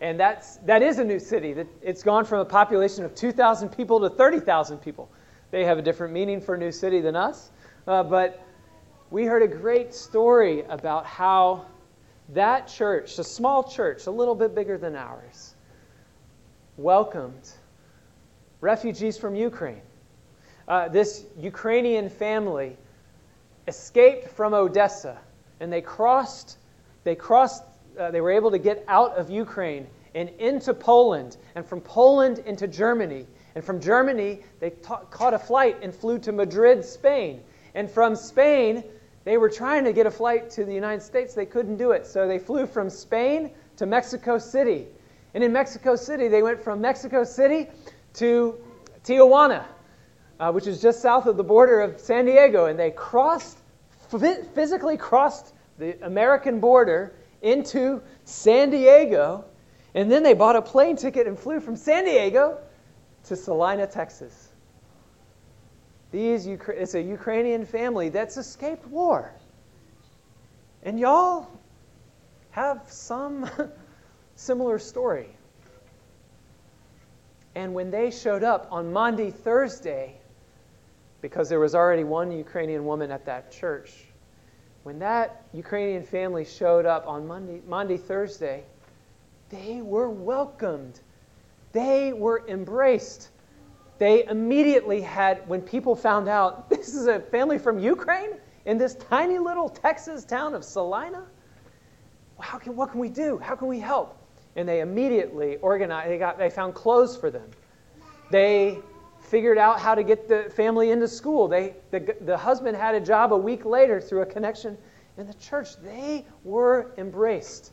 [0.00, 1.54] And that's, that is a new city.
[1.82, 5.08] It's gone from a population of 2,000 people to 30,000 people.
[5.50, 7.50] They have a different meaning for new city than us.
[7.86, 8.44] Uh, but
[9.10, 11.66] we heard a great story about how
[12.30, 15.54] that church, a small church, a little bit bigger than ours,
[16.78, 17.50] welcomed
[18.60, 19.82] refugees from Ukraine.
[20.68, 22.76] Uh, this Ukrainian family
[23.66, 25.18] escaped from Odessa
[25.60, 26.58] and they crossed,
[27.04, 27.62] they crossed,
[27.98, 32.38] uh, they were able to get out of Ukraine and into Poland, and from Poland
[32.40, 33.26] into Germany.
[33.54, 37.42] And from Germany, they ta- caught a flight and flew to Madrid, Spain.
[37.74, 38.84] And from Spain,
[39.24, 41.34] they were trying to get a flight to the United States.
[41.34, 42.06] They couldn't do it.
[42.06, 44.86] So they flew from Spain to Mexico City.
[45.34, 47.68] And in Mexico City, they went from Mexico City
[48.14, 48.58] to
[49.04, 49.64] Tijuana,
[50.42, 52.66] uh, which is just south of the border of San Diego.
[52.66, 53.56] And they crossed,
[54.08, 59.44] physically crossed the American border into San Diego.
[59.94, 62.58] And then they bought a plane ticket and flew from San Diego
[63.26, 64.48] to Celina, Texas.
[66.10, 69.32] These, it's a Ukrainian family that's escaped war.
[70.82, 71.46] And y'all
[72.50, 73.48] have some
[74.34, 75.28] similar story.
[77.54, 80.18] And when they showed up on Monday, Thursday,
[81.22, 83.92] because there was already one Ukrainian woman at that church,
[84.82, 88.64] when that Ukrainian family showed up on Monday, Maundy, Thursday,
[89.48, 91.00] they were welcomed.
[91.72, 93.30] They were embraced
[94.02, 98.30] they immediately had, when people found out this is a family from Ukraine
[98.64, 101.24] in this tiny little Texas town of Celina,
[102.40, 103.38] how can, what can we do?
[103.38, 104.18] How can we help?
[104.56, 107.48] And they immediately organized, they, got, they found clothes for them.
[108.32, 108.80] They
[109.32, 111.48] figured out how to get the family into school.
[111.48, 114.76] They, the, the husband had a job a week later through a connection
[115.16, 115.68] in the church.
[115.82, 117.72] They were embraced.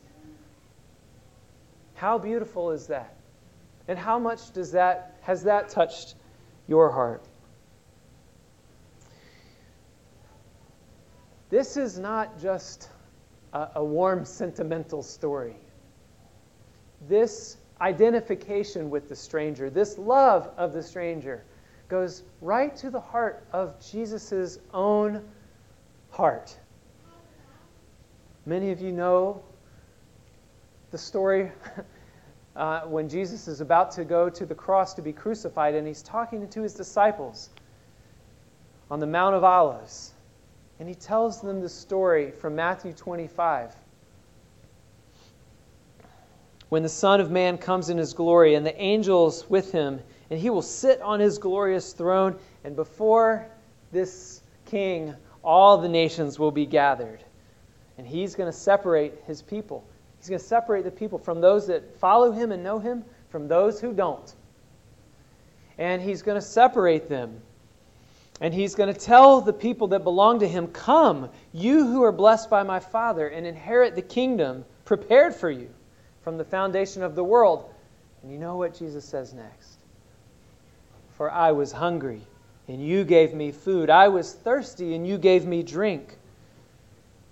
[1.92, 3.14] How beautiful is that?
[3.88, 6.14] And how much does that has that touched
[6.66, 7.26] your heart.
[11.50, 12.88] This is not just
[13.52, 15.56] a, a warm, sentimental story.
[17.06, 21.44] This identification with the stranger, this love of the stranger,
[21.90, 25.22] goes right to the heart of Jesus' own
[26.10, 26.56] heart.
[28.46, 29.42] Many of you know
[30.92, 31.50] the story
[32.56, 36.02] uh, when Jesus is about to go to the cross to be crucified, and he's
[36.02, 37.50] talking to his disciples
[38.90, 40.12] on the Mount of Olives.
[40.78, 43.74] And he tells them the story from Matthew 25.
[46.70, 50.38] When the Son of Man comes in his glory, and the angels with him, and
[50.38, 53.46] he will sit on his glorious throne, and before
[53.90, 57.22] this king, all the nations will be gathered.
[57.98, 59.84] And he's going to separate his people.
[60.18, 63.48] He's going to separate the people from those that follow him and know him from
[63.48, 64.34] those who don't.
[65.78, 67.40] And he's going to separate them.
[68.40, 72.12] And he's going to tell the people that belong to him, Come, you who are
[72.12, 75.68] blessed by my Father, and inherit the kingdom prepared for you
[76.22, 77.70] from the foundation of the world.
[78.22, 79.79] And you know what Jesus says next?
[81.20, 82.22] For I was hungry,
[82.66, 83.90] and you gave me food.
[83.90, 86.16] I was thirsty, and you gave me drink.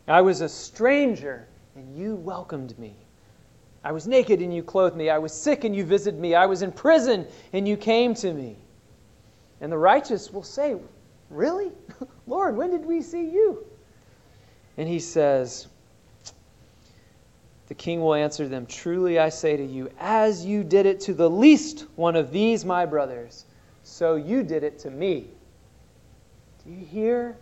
[0.06, 2.94] I was a stranger and you welcomed me.
[3.82, 5.08] I was naked and you clothed me.
[5.08, 6.34] I was sick and you visited me.
[6.34, 8.56] I was in prison and you came to me.
[9.62, 10.76] And the righteous will say,
[11.30, 11.72] Really?
[12.26, 13.64] Lord, when did we see you?
[14.76, 15.66] And he says,
[17.68, 21.14] The king will answer them, Truly I say to you, as you did it to
[21.14, 23.46] the least one of these my brothers,
[23.88, 25.28] so you did it to me.
[26.62, 27.36] Do you hear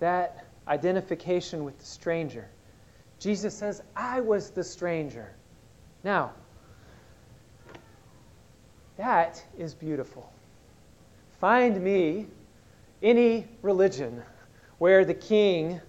[0.00, 2.48] that identification with the stranger?
[3.18, 5.34] Jesus says, I was the stranger.
[6.02, 6.32] Now,
[8.96, 10.32] that is beautiful.
[11.38, 12.26] Find me
[13.02, 14.22] any religion
[14.78, 15.80] where the king,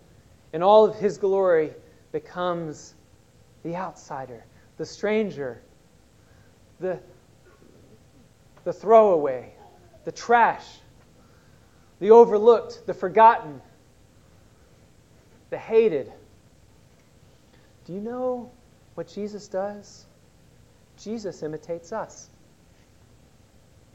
[0.51, 1.73] in all of his glory,
[2.11, 2.95] becomes
[3.63, 4.43] the outsider,
[4.75, 5.61] the stranger,
[6.79, 6.99] the,
[8.67, 9.49] the throwaway,
[10.03, 10.65] the trash,
[12.01, 13.61] the overlooked, the forgotten,
[15.49, 16.11] the hated.
[17.85, 18.51] Do you know
[18.95, 20.05] what Jesus does?
[21.01, 22.29] Jesus imitates us.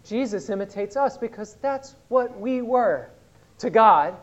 [0.06, 3.10] Jesus imitates us because that's what we were
[3.58, 4.16] to God.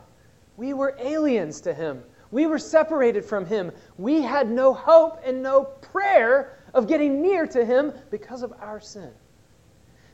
[0.58, 2.02] We were aliens to Him.
[2.32, 3.72] We were separated from Him.
[4.00, 8.80] We had no hope and no prayer of getting near to Him because of our
[8.80, 9.12] sin.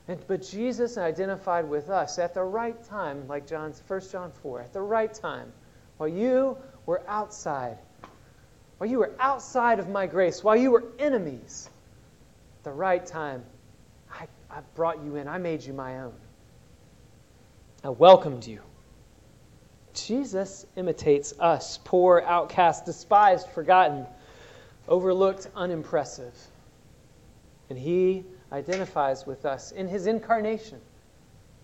[0.08, 4.62] And, but Jesus identified with us at the right time, like John's 1 John 4,
[4.62, 5.52] at the right time,
[5.98, 7.78] while you were outside,
[8.78, 11.70] while you were outside of my grace, while you were enemies,
[12.60, 13.44] at the right time,
[14.12, 15.28] I, I brought you in.
[15.28, 16.14] I made you my own.
[17.84, 18.62] I welcomed you.
[19.94, 24.06] Jesus imitates us, poor, outcast, despised, forgotten,
[24.88, 26.34] overlooked, unimpressive.
[27.70, 28.26] And he
[28.56, 30.80] identifies with us in his incarnation.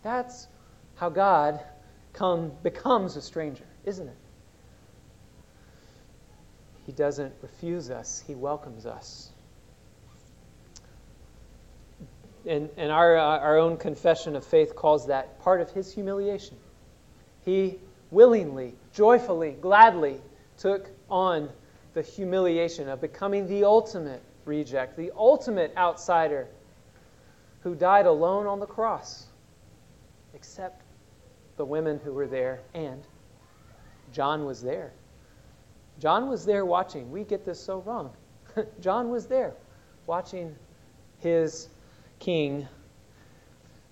[0.04, 0.48] That's
[0.96, 1.62] how God
[2.12, 4.18] come, becomes a stranger, isn't it?
[6.86, 9.30] He doesn't refuse us, he welcomes us.
[12.46, 16.58] And, and our, uh, our own confession of faith calls that part of his humiliation.
[17.46, 17.80] He
[18.10, 20.20] willingly, joyfully, gladly
[20.58, 21.50] took on
[21.94, 26.48] the humiliation of becoming the ultimate reject, the ultimate outsider
[27.62, 29.28] who died alone on the cross,
[30.34, 30.84] except
[31.58, 33.04] the women who were there, and
[34.12, 34.94] John was there.
[36.00, 37.12] John was there watching.
[37.12, 38.12] We get this so wrong.
[38.82, 39.54] John was there
[40.08, 40.56] watching
[41.20, 41.70] his
[42.20, 42.68] king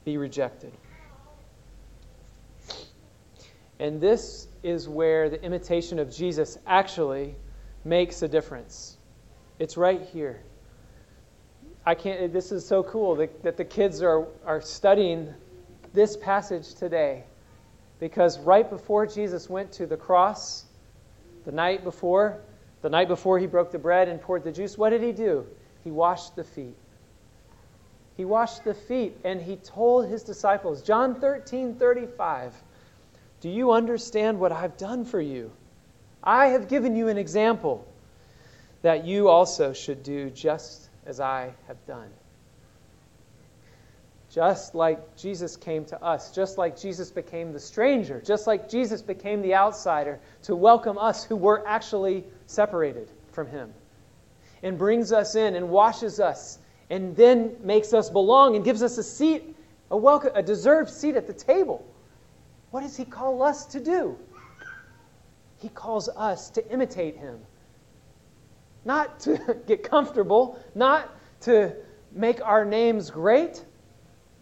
[0.03, 0.73] be rejected.
[3.79, 7.35] And this is where the imitation of Jesus actually
[7.85, 8.97] makes a difference.
[9.57, 10.41] It's right here.
[11.85, 15.33] I can't, this is so cool that, that the kids are, are studying
[15.93, 17.23] this passage today.
[17.99, 20.65] Because right before Jesus went to the cross,
[21.45, 22.39] the night before,
[22.81, 25.45] the night before he broke the bread and poured the juice, what did he do?
[25.83, 26.75] He washed the feet.
[28.15, 32.53] He washed the feet and he told his disciples, John 13 35,
[33.41, 35.51] Do you understand what I've done for you?
[36.21, 37.87] I have given you an example
[38.81, 42.09] that you also should do just as I have done.
[44.31, 49.01] Just like Jesus came to us, just like Jesus became the stranger, just like Jesus
[49.01, 53.73] became the outsider to welcome us who were actually separated from Him,
[54.61, 56.59] and brings us in and washes us,
[56.91, 59.55] and then makes us belong and gives us a seat,
[59.89, 61.83] a welcome, a deserved seat at the table.
[62.69, 64.15] What does He call us to do?
[65.57, 67.39] He calls us to imitate Him,
[68.85, 71.09] not to get comfortable, not
[71.41, 71.75] to
[72.11, 73.63] make our names great,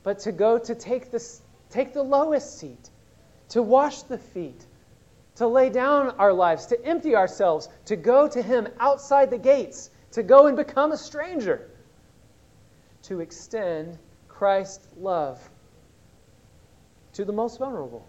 [0.03, 2.89] but to go to take, this, take the lowest seat,
[3.49, 4.65] to wash the feet,
[5.35, 9.89] to lay down our lives, to empty ourselves, to go to Him outside the gates,
[10.11, 11.69] to go and become a stranger,
[13.03, 15.39] to extend Christ's love
[17.13, 18.07] to the most vulnerable.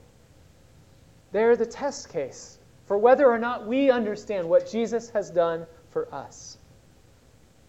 [1.33, 6.13] They're the test case for whether or not we understand what Jesus has done for
[6.15, 6.59] us.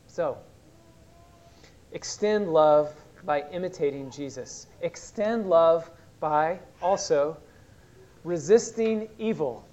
[0.07, 0.37] So,
[1.91, 2.93] extend love
[3.23, 4.67] by imitating Jesus.
[4.81, 5.89] Extend love
[6.19, 7.37] by also
[8.23, 9.65] resisting evil.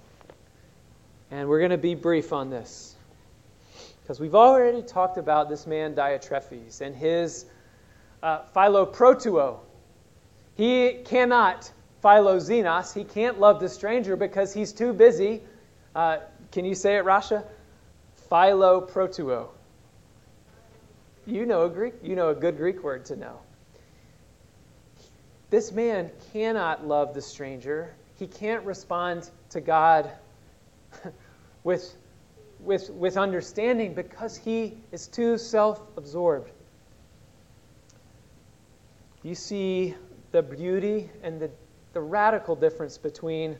[1.31, 2.95] And we're going to be brief on this.
[4.01, 7.45] Because we've already talked about this man Diotrephes and his
[8.23, 9.59] uh, philoprotuo.
[10.55, 11.69] He cannot
[12.03, 15.41] philoxenos, he can't love the stranger because he's too busy.
[15.95, 16.19] Uh,
[16.51, 17.43] can you say it, Rasha?
[18.29, 19.49] Philoprotuo.
[21.25, 23.39] You know a Greek, you know a good Greek word to know.
[25.49, 27.93] This man cannot love the stranger.
[28.15, 30.11] He can't respond to God
[31.63, 31.95] with,
[32.59, 36.49] with, with understanding because he is too self absorbed.
[39.23, 39.95] You see
[40.31, 41.51] the beauty and the,
[41.93, 43.57] the radical difference between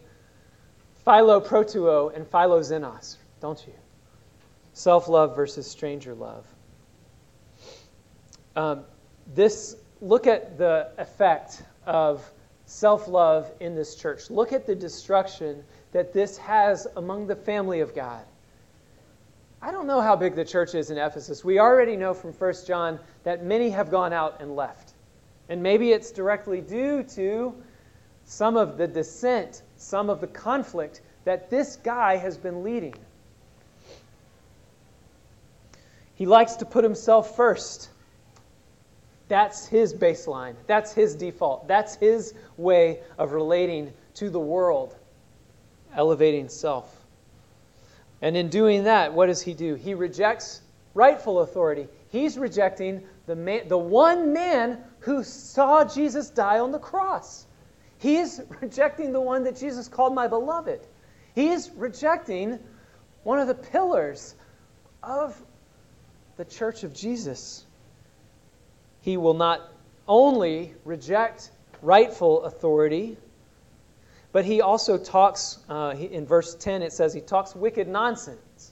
[1.06, 3.74] philoprotuo and philoxenos, don't you?
[4.78, 6.46] Self love versus stranger love.
[8.56, 8.84] Um,
[9.34, 12.24] this look at the effect of
[12.68, 14.30] self love in this church.
[14.30, 15.64] Look at the destruction
[15.94, 18.24] that this has among the family of God.
[19.64, 21.44] I don't know how big the church is in Ephesus.
[21.44, 24.94] We already know from 1 John that many have gone out and left.
[25.50, 27.56] And maybe it's directly due to
[28.26, 32.94] some of the dissent, some of the conflict that this guy has been leading.
[36.18, 37.90] He likes to put himself first.
[39.28, 40.56] That's his baseline.
[40.66, 41.68] That's his default.
[41.68, 44.96] That's his way of relating to the world,
[45.96, 46.94] elevating self.
[48.22, 49.76] And in doing that, what does he do?
[49.76, 50.62] He rejects
[50.96, 51.88] rightful authority.
[52.10, 57.46] He's rejecting the, man, the one man who saw Jesus die on the cross.
[58.00, 60.80] He's rejecting the one that Jesus called my beloved.
[61.36, 62.58] He's rejecting
[63.22, 64.34] one of the pillars
[65.04, 65.40] of
[66.38, 67.66] the church of Jesus.
[69.02, 69.62] He will not
[70.08, 73.18] only reject rightful authority,
[74.32, 78.72] but he also talks, uh, in verse 10, it says he talks wicked nonsense.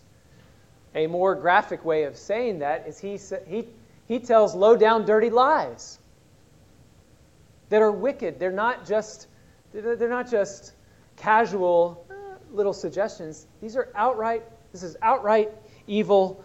[0.94, 3.68] A more graphic way of saying that is he, he,
[4.08, 6.00] he tells low down, dirty lies
[7.70, 8.40] that are wicked.
[8.40, 9.28] They're not just,
[9.74, 10.74] they're not just
[11.18, 12.14] casual uh,
[12.52, 13.48] little suggestions.
[13.62, 15.52] These are outright, this is outright
[15.88, 16.44] evil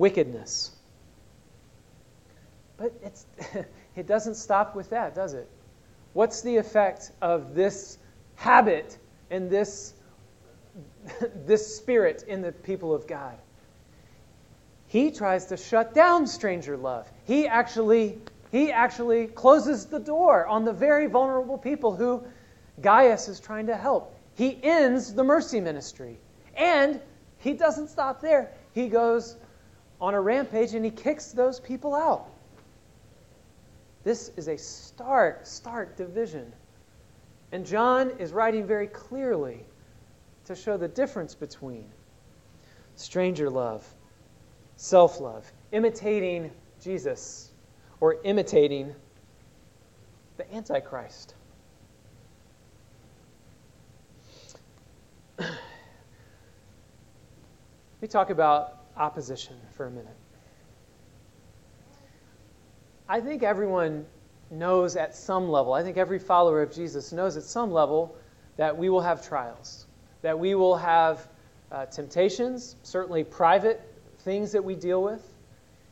[0.00, 0.72] wickedness.
[2.78, 3.26] But it's,
[3.96, 5.48] it doesn't stop with that, does it?
[6.14, 7.98] What's the effect of this
[8.34, 8.96] habit
[9.30, 9.92] and this,
[11.46, 13.36] this spirit in the people of God?
[14.86, 17.08] He tries to shut down stranger love.
[17.26, 18.18] He actually,
[18.50, 22.24] he actually closes the door on the very vulnerable people who
[22.80, 24.16] Gaius is trying to help.
[24.34, 26.18] He ends the mercy ministry.
[26.56, 27.00] And
[27.38, 28.50] he doesn't stop there.
[28.72, 29.36] He goes
[30.00, 32.26] on a rampage and he kicks those people out.
[34.02, 36.52] This is a stark, stark division.
[37.52, 39.60] And John is writing very clearly
[40.46, 41.86] to show the difference between
[42.96, 43.86] stranger love,
[44.76, 46.50] self love, imitating
[46.82, 47.50] Jesus,
[48.00, 48.94] or imitating
[50.38, 51.34] the Antichrist.
[55.40, 55.46] Me
[58.08, 60.16] talk about opposition for a minute.
[63.08, 64.06] I think everyone
[64.50, 68.14] knows at some level, I think every follower of Jesus knows at some level
[68.56, 69.86] that we will have trials,
[70.22, 71.26] that we will have
[71.72, 73.80] uh, temptations, certainly private
[74.20, 75.26] things that we deal with.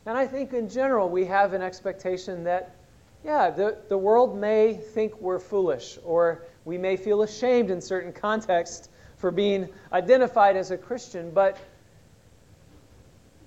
[0.06, 2.76] And I think in general we have an expectation that,
[3.24, 8.12] yeah, the, the world may think we're foolish, or we may feel ashamed in certain
[8.26, 11.59] contexts for being identified as a Christian, but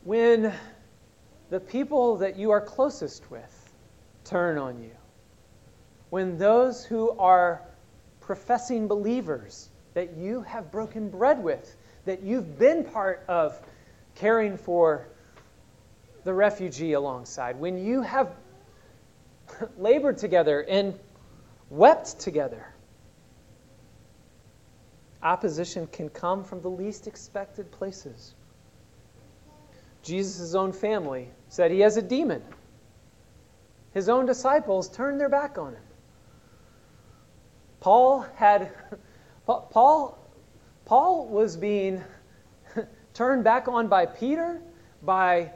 [0.03, 0.53] when
[1.49, 3.73] the people that you are closest with
[4.23, 4.95] turn on you,
[6.09, 7.61] when those who are
[8.19, 11.75] professing believers that you have broken bread with,
[12.05, 13.59] that you've been part of
[14.15, 15.07] caring for
[16.23, 18.35] the refugee alongside, when you have
[19.77, 20.97] labored together and
[21.69, 22.65] wept together,
[25.21, 28.33] opposition can come from the least expected places.
[30.03, 32.43] Jesus' own family said he has a demon.
[33.93, 35.83] His own disciples turned their back on him.
[37.79, 38.71] Paul had
[39.45, 40.17] Paul
[40.85, 42.03] Paul was being
[43.13, 44.61] turned back on by Peter,
[45.01, 45.51] by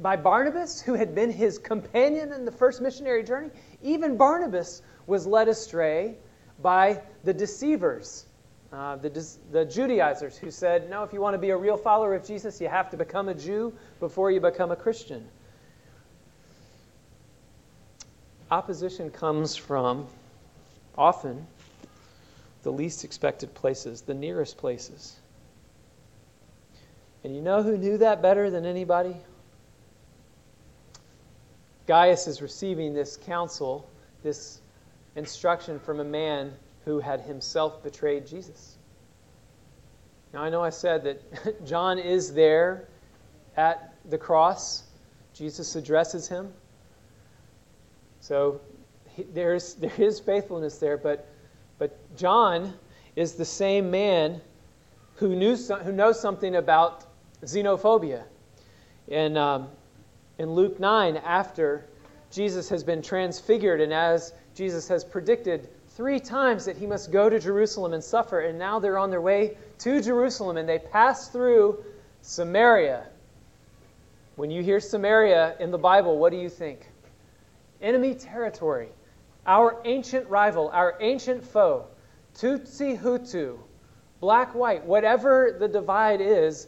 [0.00, 3.50] by Barnabas, who had been his companion in the first missionary journey.
[3.82, 6.16] Even Barnabas was led astray
[6.60, 8.26] by the deceivers
[8.72, 12.14] uh, the, the Judaizers who said, no, if you want to be a real follower
[12.14, 15.26] of Jesus, you have to become a Jew before you become a Christian.
[18.50, 20.06] Opposition comes from
[20.96, 21.46] often
[22.62, 25.16] the least expected places, the nearest places.
[27.24, 29.16] And you know who knew that better than anybody?
[31.86, 33.88] Gaius is receiving this counsel,
[34.22, 34.60] this
[35.16, 36.52] instruction from a man
[36.84, 38.76] who had himself betrayed Jesus.
[40.32, 42.88] Now, I know I said that John is there
[43.56, 44.84] at the cross.
[45.34, 46.52] Jesus addresses him.
[48.20, 48.60] So
[49.08, 51.26] he, there's, there is faithfulness there, but,
[51.78, 52.74] but John
[53.16, 54.40] is the same man
[55.16, 57.04] who, knew who knows something about
[57.42, 58.22] xenophobia.
[59.08, 59.68] In, um,
[60.38, 61.86] in Luke 9, after
[62.30, 65.68] Jesus has been transfigured and as Jesus has predicted
[66.00, 69.20] three times that he must go to Jerusalem and suffer, and now they're on their
[69.20, 71.84] way to Jerusalem and they pass through
[72.22, 73.06] Samaria.
[74.36, 76.88] When you hear Samaria in the Bible, what do you think?
[77.82, 78.88] Enemy territory,
[79.44, 81.84] our ancient rival, our ancient foe,
[82.34, 83.58] Tutsi Hutu,
[84.20, 86.66] black, white, whatever the divide is,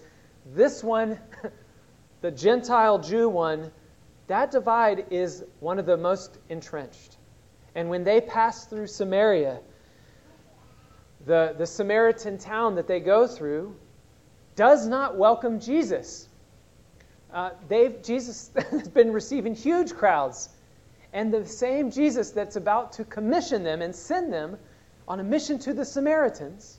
[0.55, 1.19] this one,
[2.21, 3.73] the Gentile Jew one,
[4.27, 7.17] that divide is one of the most entrenched.
[7.75, 9.61] And when they pass through Samaria,
[11.27, 13.77] the, the Samaritan town that they go through
[14.57, 16.29] does not welcome Jesus.
[17.33, 20.49] Uh, they've, Jesus has been receiving huge crowds.
[21.13, 24.59] And the same Jesus that's about to commission them and send them
[25.07, 26.79] on a mission to the Samaritans,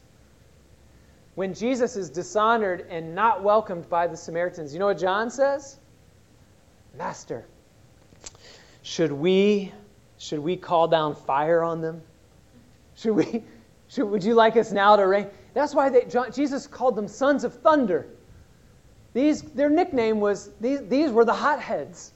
[1.36, 5.78] when Jesus is dishonored and not welcomed by the Samaritans, you know what John says?
[6.98, 7.46] Master,
[8.84, 9.72] should we,
[10.24, 12.02] should we call down fire on them?
[12.96, 13.44] Should we,
[13.90, 15.28] should, would you like us now to rain?
[15.54, 18.08] That's why they, John, Jesus called them sons of thunder.
[19.14, 22.14] These, their nickname was, these, these were the hotheads.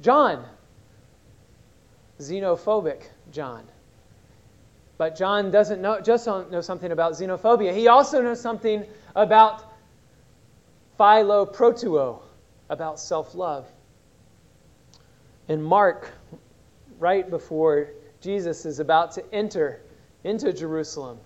[0.00, 0.46] John,
[2.18, 3.02] xenophobic
[3.32, 3.66] John.
[4.96, 7.74] But John doesn't know, just know something about xenophobia.
[7.74, 9.62] He also knows something about
[10.98, 12.22] philoprotuo,
[12.70, 13.70] about self love.
[15.48, 16.10] In Mark,
[17.00, 17.88] right before
[18.20, 19.80] Jesus is about to enter
[20.22, 21.18] into Jerusalem,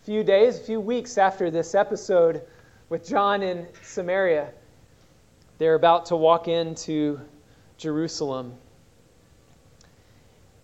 [0.00, 2.42] a few days, a few weeks after this episode
[2.88, 4.50] with John in Samaria,
[5.58, 7.20] they're about to walk into
[7.78, 8.54] Jerusalem.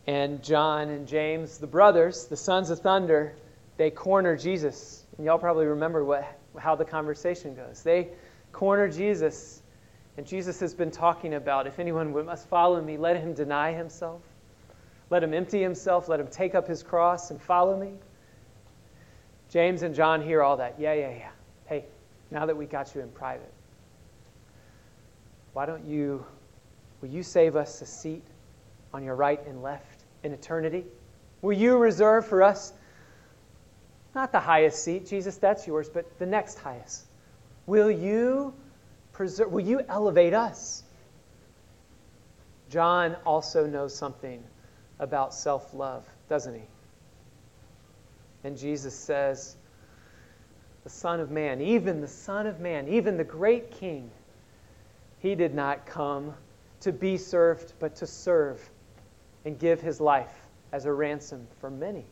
[0.07, 3.35] And John and James, the brothers, the sons of thunder,
[3.77, 5.05] they corner Jesus.
[5.17, 6.25] And y'all probably remember what,
[6.59, 7.83] how the conversation goes.
[7.83, 8.09] They
[8.53, 9.60] corner Jesus.
[10.21, 14.21] And Jesus has been talking about if anyone must follow me, let him deny himself.
[15.09, 16.11] Let him empty himself.
[16.11, 17.93] Let him take up his cross and follow me.
[19.49, 20.75] James and John hear all that.
[20.79, 21.31] Yeah, yeah, yeah.
[21.65, 21.87] Hey,
[22.31, 23.51] now that we got you in private,
[25.55, 26.27] why don't you,
[27.01, 28.25] will you save us a seat
[28.93, 30.85] on your right and left in eternity?
[31.41, 32.75] Will you reserve for us
[34.15, 37.07] not the highest seat, Jesus, that's yours, but the next highest?
[37.65, 38.53] Will you
[39.21, 40.83] preserve, will you elevate us?
[42.71, 44.43] John also knows something
[44.99, 46.63] about self love, doesn't he?
[48.45, 49.59] And Jesus says,
[50.85, 54.11] the Son of Man, even the Son of Man, even the great King,
[55.19, 56.33] he did not come
[56.81, 58.71] to be served, but to serve
[59.45, 60.33] and give his life
[60.73, 62.07] as a ransom for many.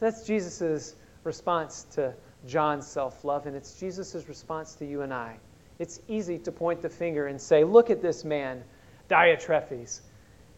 [0.00, 2.14] So that's Jesus' response to
[2.48, 5.38] John's self love, and it's Jesus' response to you and I.
[5.78, 8.62] It's easy to point the finger and say, Look at this man,
[9.10, 10.00] Diotrephes.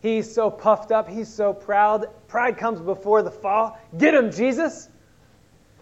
[0.03, 2.09] He's so puffed up, he's so proud.
[2.29, 3.79] Pride comes before the fall.
[3.97, 4.89] Get him, Jesus.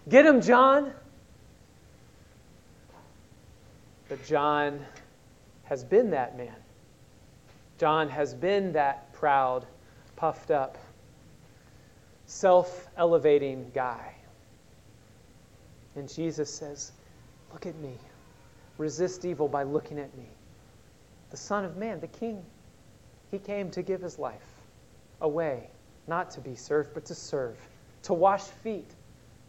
[0.07, 0.93] Get him, John.
[4.07, 4.85] But John
[5.63, 6.55] has been that man.
[7.77, 9.65] John has been that proud,
[10.15, 10.77] puffed up,
[12.25, 14.13] self elevating guy.
[15.95, 16.91] And Jesus says,
[17.51, 17.97] Look at me.
[18.77, 20.27] Resist evil by looking at me.
[21.29, 22.43] The Son of Man, the King,
[23.31, 24.47] he came to give his life
[25.21, 25.69] away,
[26.07, 27.57] not to be served, but to serve,
[28.03, 28.91] to wash feet.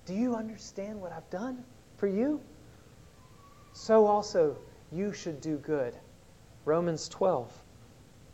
[0.04, 1.64] Do you understand what I've done
[1.98, 2.40] for you?
[3.76, 4.56] so also
[4.90, 5.94] you should do good.
[6.64, 7.52] Romans 12.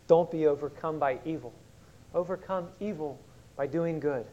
[0.07, 1.53] Don't be overcome by evil.
[2.14, 3.18] Overcome evil
[3.57, 4.24] by doing good.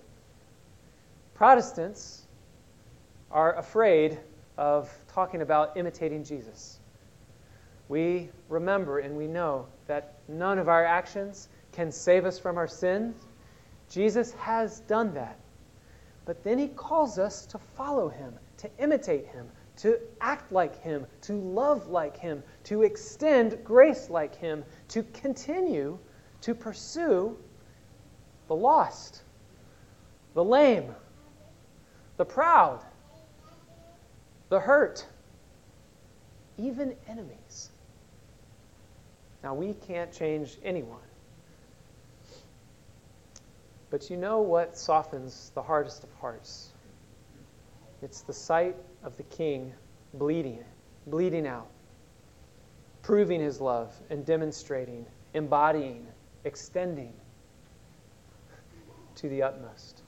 [1.33, 2.27] Protestants
[3.31, 4.19] are afraid
[4.59, 6.79] of talking about imitating Jesus.
[7.87, 12.67] We remember and we know that none of our actions can save us from our
[12.67, 13.15] sins.
[13.89, 15.39] Jesus has done that.
[16.25, 19.49] But then he calls us to follow him, to imitate him,
[19.79, 25.97] to act like Him, to love like Him, to extend grace like Him, to continue
[26.41, 27.37] to pursue
[28.49, 29.21] the lost,
[30.33, 30.93] the lame,
[32.17, 32.83] the proud,
[34.49, 35.05] the hurt,
[36.57, 37.69] even enemies.
[39.43, 40.97] Now, we can't change anyone.
[43.89, 46.69] But you know what softens the hardest of hearts?
[48.01, 49.73] It's the sight of the king
[50.13, 50.63] bleeding,
[51.07, 51.67] bleeding out,
[53.01, 56.05] proving his love and demonstrating, embodying,
[56.43, 57.13] extending
[59.15, 60.01] to the utmost.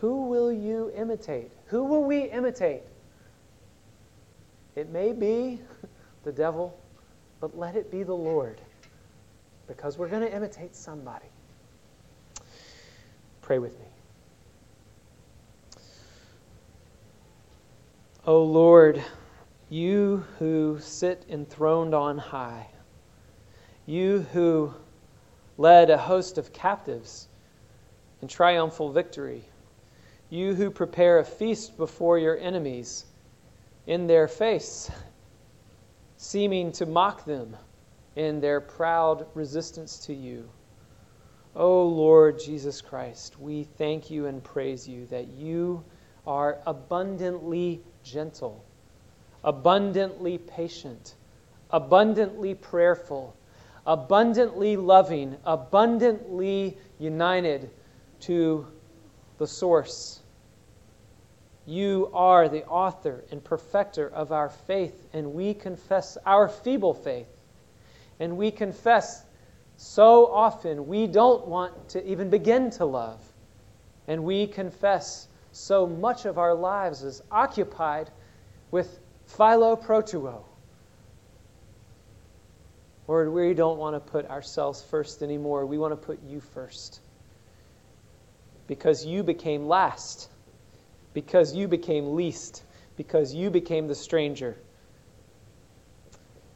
[0.00, 1.50] Who will you imitate?
[1.72, 2.82] Who will we imitate?
[4.76, 5.58] It may be
[6.22, 6.78] the devil,
[7.40, 8.60] but let it be the Lord
[9.66, 11.24] because we're going to imitate somebody.
[13.40, 13.86] Pray with me.
[18.26, 19.02] O Lord,
[19.70, 22.66] you who sit enthroned on high,
[23.86, 24.74] you who
[25.56, 27.28] led a host of captives
[28.20, 29.42] in triumphal victory,
[30.32, 33.04] you who prepare a feast before your enemies
[33.86, 34.90] in their face,
[36.16, 37.54] seeming to mock them
[38.16, 40.48] in their proud resistance to you.
[41.54, 45.84] O Lord Jesus Christ, we thank you and praise you that you
[46.26, 48.64] are abundantly gentle,
[49.44, 51.14] abundantly patient,
[51.72, 53.36] abundantly prayerful,
[53.86, 57.68] abundantly loving, abundantly united
[58.20, 58.66] to
[59.36, 60.21] the source.
[61.66, 67.28] You are the author and perfecter of our faith, and we confess our feeble faith.
[68.18, 69.24] And we confess
[69.76, 73.20] so often we don't want to even begin to love.
[74.06, 78.10] And we confess so much of our lives is occupied
[78.70, 80.42] with philo protuo.
[83.06, 85.66] Lord, we don't want to put ourselves first anymore.
[85.66, 87.00] We want to put you first.
[88.66, 90.28] Because you became last.
[91.14, 92.64] Because you became least.
[92.96, 94.56] Because you became the stranger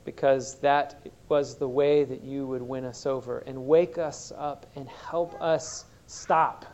[0.07, 4.65] because that was the way that you would win us over and wake us up
[4.77, 6.65] and help us stop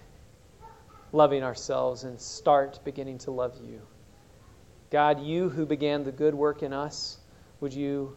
[1.12, 3.82] loving ourselves and start beginning to love you.
[4.90, 7.18] God, you who began the good work in us,
[7.60, 8.16] would you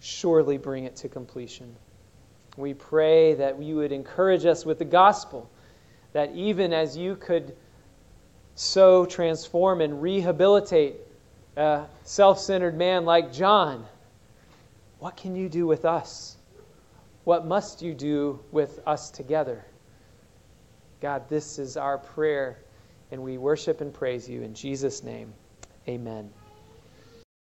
[0.00, 1.76] surely bring it to completion?
[2.56, 5.48] We pray that you would encourage us with the gospel,
[6.14, 7.54] that even as you could
[8.58, 10.96] so transform and rehabilitate
[11.56, 13.86] a self centered man like John,
[14.98, 16.36] what can you do with us?
[17.22, 19.64] What must you do with us together?
[21.00, 22.58] God, this is our prayer,
[23.12, 25.32] and we worship and praise you in Jesus' name.
[25.86, 26.30] Amen.